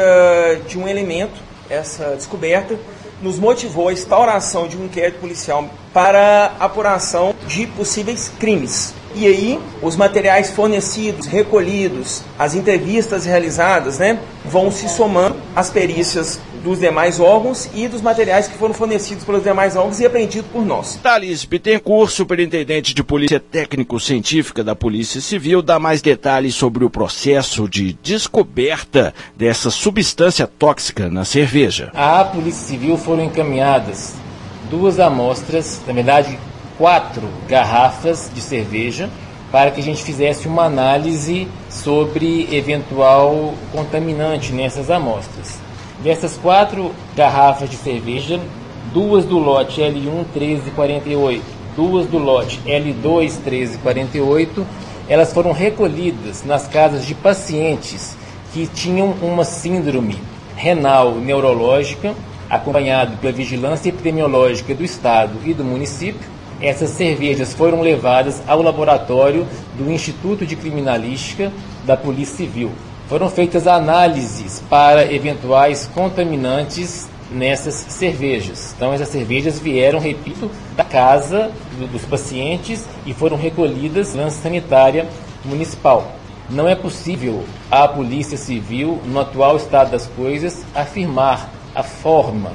de 0.67 0.77
um 0.77 0.87
elemento, 0.87 1.41
essa 1.67 2.15
descoberta, 2.15 2.77
nos 3.21 3.37
motivou 3.39 3.87
a 3.87 3.93
instauração 3.93 4.67
de 4.67 4.77
um 4.77 4.85
inquérito 4.85 5.19
policial 5.19 5.69
para 5.93 6.53
apuração 6.59 7.33
de 7.47 7.67
possíveis 7.67 8.31
crimes. 8.39 8.93
E 9.13 9.27
aí, 9.27 9.59
os 9.81 9.95
materiais 9.95 10.51
fornecidos, 10.51 11.27
recolhidos, 11.27 12.23
as 12.39 12.55
entrevistas 12.55 13.25
realizadas, 13.25 13.99
né, 13.99 14.19
vão 14.45 14.71
se 14.71 14.87
somando 14.87 15.35
às 15.55 15.69
perícias 15.69 16.39
dos 16.63 16.79
demais 16.79 17.19
órgãos 17.19 17.69
e 17.73 17.87
dos 17.87 18.01
materiais 18.01 18.47
que 18.47 18.57
foram 18.57 18.73
fornecidos 18.73 19.23
pelos 19.23 19.43
demais 19.43 19.75
órgãos 19.75 19.99
e 19.99 20.05
apreendidos 20.05 20.49
por 20.51 20.65
nós. 20.65 20.99
Thales 21.01 21.43
Bittencourt, 21.43 22.11
superintendente 22.11 22.93
de 22.93 23.03
Polícia 23.03 23.39
Técnico-Científica 23.39 24.63
da 24.63 24.75
Polícia 24.75 25.19
Civil, 25.21 25.61
dá 25.61 25.79
mais 25.79 26.01
detalhes 26.01 26.55
sobre 26.55 26.85
o 26.85 26.89
processo 26.89 27.67
de 27.67 27.93
descoberta 28.01 29.13
dessa 29.35 29.69
substância 29.69 30.47
tóxica 30.47 31.09
na 31.09 31.25
cerveja. 31.25 31.91
À 31.93 32.23
Polícia 32.23 32.67
Civil 32.67 32.97
foram 32.97 33.25
encaminhadas 33.25 34.13
duas 34.69 34.99
amostras, 34.99 35.81
na 35.85 35.93
verdade, 35.93 36.39
quatro 36.77 37.27
garrafas 37.47 38.31
de 38.33 38.39
cerveja 38.39 39.09
para 39.51 39.69
que 39.69 39.81
a 39.81 39.83
gente 39.83 40.01
fizesse 40.01 40.47
uma 40.47 40.63
análise 40.63 41.47
sobre 41.69 42.47
eventual 42.55 43.53
contaminante 43.73 44.53
nessas 44.53 44.89
amostras. 44.89 45.59
Dessas 46.03 46.35
quatro 46.35 46.91
garrafas 47.15 47.69
de 47.69 47.75
cerveja, 47.75 48.39
duas 48.91 49.23
do 49.23 49.37
lote 49.37 49.81
L1 49.81 50.25
1348, 50.33 51.43
duas 51.75 52.07
do 52.07 52.17
lote 52.17 52.59
L2 52.65 53.37
1348, 53.45 54.65
elas 55.07 55.31
foram 55.31 55.51
recolhidas 55.51 56.43
nas 56.43 56.67
casas 56.67 57.05
de 57.05 57.13
pacientes 57.13 58.17
que 58.51 58.65
tinham 58.65 59.11
uma 59.21 59.45
síndrome 59.45 60.17
renal 60.55 61.13
neurológica, 61.15 62.15
acompanhado 62.49 63.17
pela 63.17 63.31
vigilância 63.31 63.89
epidemiológica 63.89 64.73
do 64.73 64.83
estado 64.83 65.37
e 65.45 65.53
do 65.53 65.63
município, 65.63 66.27
essas 66.59 66.89
cervejas 66.89 67.53
foram 67.53 67.79
levadas 67.81 68.41
ao 68.47 68.63
laboratório 68.63 69.47
do 69.77 69.91
Instituto 69.91 70.47
de 70.47 70.55
Criminalística 70.55 71.51
da 71.85 71.95
Polícia 71.95 72.37
Civil. 72.37 72.71
Foram 73.11 73.29
feitas 73.29 73.67
análises 73.67 74.63
para 74.69 75.11
eventuais 75.13 75.85
contaminantes 75.93 77.09
nessas 77.29 77.73
cervejas. 77.73 78.73
Então, 78.73 78.93
essas 78.93 79.09
cervejas 79.09 79.59
vieram, 79.59 79.99
repito, 79.99 80.49
da 80.77 80.85
casa 80.85 81.51
do, 81.77 81.87
dos 81.87 82.05
pacientes 82.05 82.87
e 83.05 83.13
foram 83.13 83.35
recolhidas 83.35 84.15
na 84.15 84.29
sanitária 84.29 85.09
municipal. 85.43 86.09
Não 86.49 86.69
é 86.69 86.73
possível 86.73 87.43
a 87.69 87.85
Polícia 87.85 88.37
Civil, 88.37 89.01
no 89.03 89.19
atual 89.19 89.57
estado 89.57 89.91
das 89.91 90.07
coisas, 90.07 90.63
afirmar 90.73 91.49
a 91.75 91.83
forma 91.83 92.53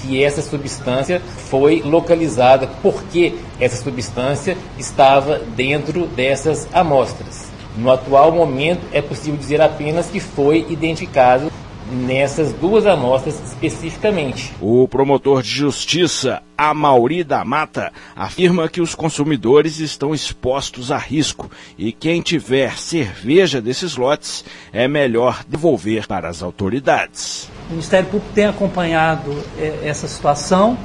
que 0.00 0.24
essa 0.24 0.40
substância 0.40 1.20
foi 1.20 1.82
localizada, 1.82 2.66
porque 2.82 3.34
essa 3.60 3.76
substância 3.84 4.56
estava 4.78 5.38
dentro 5.54 6.06
dessas 6.06 6.66
amostras. 6.72 7.47
No 7.78 7.92
atual 7.92 8.32
momento, 8.32 8.80
é 8.92 9.00
possível 9.00 9.36
dizer 9.36 9.60
apenas 9.60 10.10
que 10.10 10.18
foi 10.18 10.66
identificado 10.68 11.48
nessas 11.92 12.52
duas 12.52 12.84
amostras 12.86 13.40
especificamente. 13.46 14.52
O 14.60 14.88
promotor 14.88 15.42
de 15.42 15.48
justiça, 15.48 16.42
Amauri 16.56 17.22
da 17.22 17.44
Mata, 17.44 17.92
afirma 18.16 18.68
que 18.68 18.80
os 18.80 18.96
consumidores 18.96 19.78
estão 19.78 20.12
expostos 20.12 20.90
a 20.90 20.98
risco 20.98 21.48
e 21.78 21.92
quem 21.92 22.20
tiver 22.20 22.76
cerveja 22.76 23.60
desses 23.60 23.96
lotes 23.96 24.44
é 24.72 24.88
melhor 24.88 25.44
devolver 25.48 26.08
para 26.08 26.28
as 26.28 26.42
autoridades. 26.42 27.48
O 27.68 27.70
Ministério 27.70 28.08
Público 28.08 28.32
tem 28.34 28.46
acompanhado 28.46 29.32
é, 29.56 29.82
essa 29.84 30.08
situação 30.08 30.76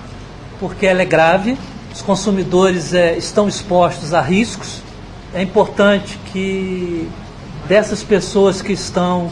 porque 0.60 0.86
ela 0.86 1.02
é 1.02 1.06
grave, 1.06 1.58
os 1.92 2.04
consumidores 2.04 2.94
é, 2.94 3.18
estão 3.18 3.48
expostos 3.48 4.14
a 4.14 4.22
riscos. 4.22 4.83
É 5.36 5.42
importante 5.42 6.20
que 6.32 7.10
dessas 7.68 8.04
pessoas 8.04 8.62
que 8.62 8.72
estão 8.72 9.32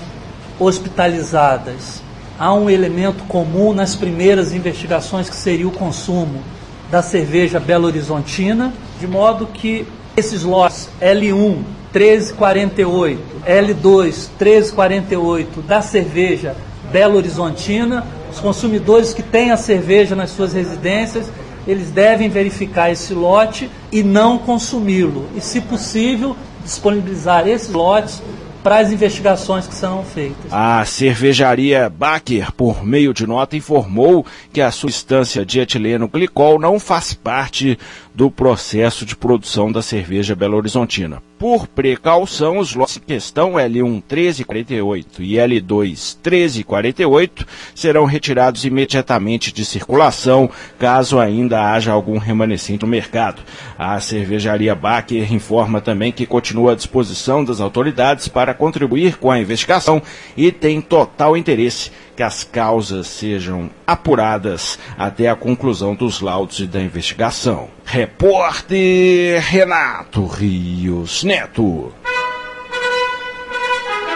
hospitalizadas. 0.59 2.01
Há 2.39 2.51
um 2.55 2.67
elemento 2.67 3.23
comum 3.25 3.71
nas 3.71 3.95
primeiras 3.95 4.51
investigações 4.51 5.29
que 5.29 5.35
seria 5.35 5.67
o 5.67 5.71
consumo 5.71 6.41
da 6.89 7.03
cerveja 7.03 7.59
Belo 7.59 7.85
Horizontina, 7.85 8.73
de 8.99 9.07
modo 9.07 9.45
que 9.45 9.85
esses 10.17 10.41
lotes 10.41 10.89
L1 10.99 11.63
1348, 11.93 13.21
L2 13.45 14.29
1348 14.39 15.61
da 15.61 15.83
cerveja 15.83 16.55
Belo 16.91 17.17
Horizontina, 17.17 18.07
os 18.31 18.39
consumidores 18.39 19.13
que 19.13 19.21
têm 19.21 19.51
a 19.51 19.57
cerveja 19.57 20.15
nas 20.15 20.31
suas 20.31 20.53
residências, 20.53 21.31
eles 21.67 21.89
devem 21.91 22.30
verificar 22.30 22.91
esse 22.91 23.13
lote 23.13 23.69
e 23.91 24.04
não 24.04 24.38
consumi-lo. 24.38 25.28
E, 25.36 25.41
se 25.41 25.62
possível, 25.62 26.36
disponibilizar 26.63 27.47
esses 27.47 27.69
lotes 27.69 28.21
para 28.63 28.78
as 28.78 28.91
investigações 28.91 29.67
que 29.67 29.74
serão 29.74 30.04
feitas. 30.04 30.52
A 30.52 30.86
cervejaria 30.86 31.89
Baker, 31.89 32.52
por 32.52 32.86
meio 32.86 33.13
de 33.13 33.26
nota, 33.26 33.58
informou 33.58 34.26
que 34.54 34.62
a 34.62 34.71
substância 34.71 35.45
de 35.45 35.60
etileno 35.60 36.08
glicol 36.08 36.60
não 36.60 36.80
faz 36.80 37.13
parte 37.13 37.78
do 38.13 38.30
processo 38.30 39.06
de 39.06 39.15
produção 39.15 39.71
da 39.71 39.82
cerveja 39.82 40.36
Belo 40.36 40.58
Horizontina. 40.58 41.21
Por 41.39 41.67
precaução, 41.67 42.60
os 42.60 42.76
lotes 42.76 42.97
em 42.97 43.00
questão 43.00 43.54
L1 43.54 44.04
1348 44.08 45.24
e 45.24 45.34
L2 45.34 46.17
1348 46.24 47.47
serão 47.74 48.06
retirados 48.06 48.63
imediatamente 48.63 49.52
de 49.52 49.65
circulação, 49.65 50.50
caso 50.78 51.17
ainda 51.17 51.71
haja 51.71 51.91
algum 51.91 52.17
remanescente 52.17 52.84
no 52.84 52.91
mercado. 52.91 53.41
A 53.78 54.00
cervejaria 54.00 54.76
Baker 54.76 55.34
informa 55.34 55.82
também 55.82 56.12
que 56.12 56.28
continua 56.28 56.74
à 56.74 56.76
disposição 56.76 57.43
das 57.43 57.60
autoridades 57.60 58.28
para 58.28 58.54
contribuir 58.54 59.17
com 59.17 59.32
a 59.32 59.39
investigação 59.39 60.02
e 60.38 60.52
tem 60.52 60.80
total 60.80 61.36
interesse 61.36 61.91
que 62.21 62.23
as 62.23 62.43
causas 62.43 63.07
sejam 63.07 63.67
apuradas 63.88 64.77
até 64.95 65.27
a 65.27 65.36
conclusão 65.36 65.95
dos 65.95 66.21
laudos 66.21 66.60
e 66.60 66.67
da 66.67 66.79
investigação. 66.79 67.67
Repórter 67.84 69.41
Renato 69.41 70.27
Rios 70.27 71.23
Neto. 71.23 71.91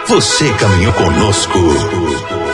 Você 0.06 0.52
caminhou 0.54 0.92
conosco 0.92 1.58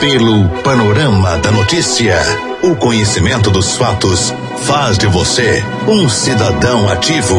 pelo 0.01 0.49
panorama 0.63 1.37
da 1.37 1.51
notícia. 1.51 2.17
O 2.63 2.75
conhecimento 2.75 3.51
dos 3.51 3.77
fatos 3.77 4.33
faz 4.67 4.97
de 4.97 5.07
você 5.07 5.63
um 5.87 6.09
cidadão 6.09 6.89
ativo. 6.89 7.37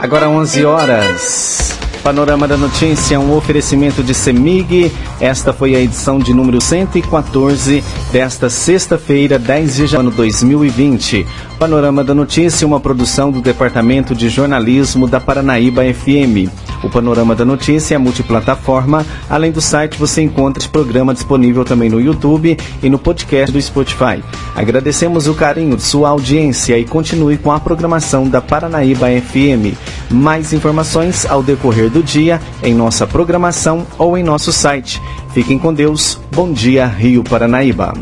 Agora 0.00 0.28
11 0.28 0.64
horas. 0.64 1.78
Panorama 2.02 2.48
da 2.48 2.56
Notícia, 2.56 3.20
um 3.20 3.36
oferecimento 3.36 4.02
de 4.02 4.14
Semig. 4.14 4.90
Esta 5.20 5.52
foi 5.52 5.74
a 5.74 5.80
edição 5.80 6.18
de 6.18 6.32
número 6.32 6.60
114 6.60 7.84
desta 8.10 8.48
sexta-feira, 8.48 9.38
10 9.38 9.76
de 9.76 9.86
janeiro 9.86 10.10
de 10.10 10.16
2020. 10.16 11.26
Panorama 11.58 12.02
da 12.02 12.14
Notícia, 12.14 12.66
uma 12.66 12.80
produção 12.80 13.30
do 13.30 13.42
Departamento 13.42 14.14
de 14.14 14.30
Jornalismo 14.30 15.06
da 15.06 15.20
Paranaíba 15.20 15.82
FM. 15.82 16.48
O 16.82 16.88
Panorama 16.88 17.34
da 17.34 17.44
Notícia 17.44 17.96
é 17.96 17.98
multiplataforma. 17.98 19.04
Além 19.28 19.52
do 19.52 19.60
site, 19.60 19.98
você 19.98 20.22
encontra 20.22 20.62
esse 20.62 20.68
programa 20.68 21.12
disponível 21.12 21.62
também 21.62 21.90
no 21.90 22.00
YouTube 22.00 22.56
e 22.82 22.88
no 22.88 22.98
podcast 22.98 23.52
do 23.52 23.60
Spotify. 23.60 24.24
Agradecemos 24.56 25.28
o 25.28 25.34
carinho 25.34 25.76
de 25.76 25.82
sua 25.82 26.08
audiência 26.08 26.78
e 26.78 26.84
continue 26.86 27.36
com 27.36 27.52
a 27.52 27.60
programação 27.60 28.26
da 28.26 28.40
Paranaíba 28.40 29.08
FM. 29.08 29.76
Mais 30.10 30.52
informações 30.52 31.24
ao 31.24 31.42
decorrer 31.42 31.88
do 31.88 32.02
dia 32.02 32.40
em 32.62 32.74
nossa 32.74 33.06
programação 33.06 33.86
ou 33.96 34.18
em 34.18 34.22
nosso 34.24 34.52
site. 34.52 35.00
Fiquem 35.32 35.58
com 35.58 35.72
Deus. 35.72 36.18
Bom 36.32 36.52
dia, 36.52 36.86
Rio 36.86 37.22
Paranaíba. 37.22 37.94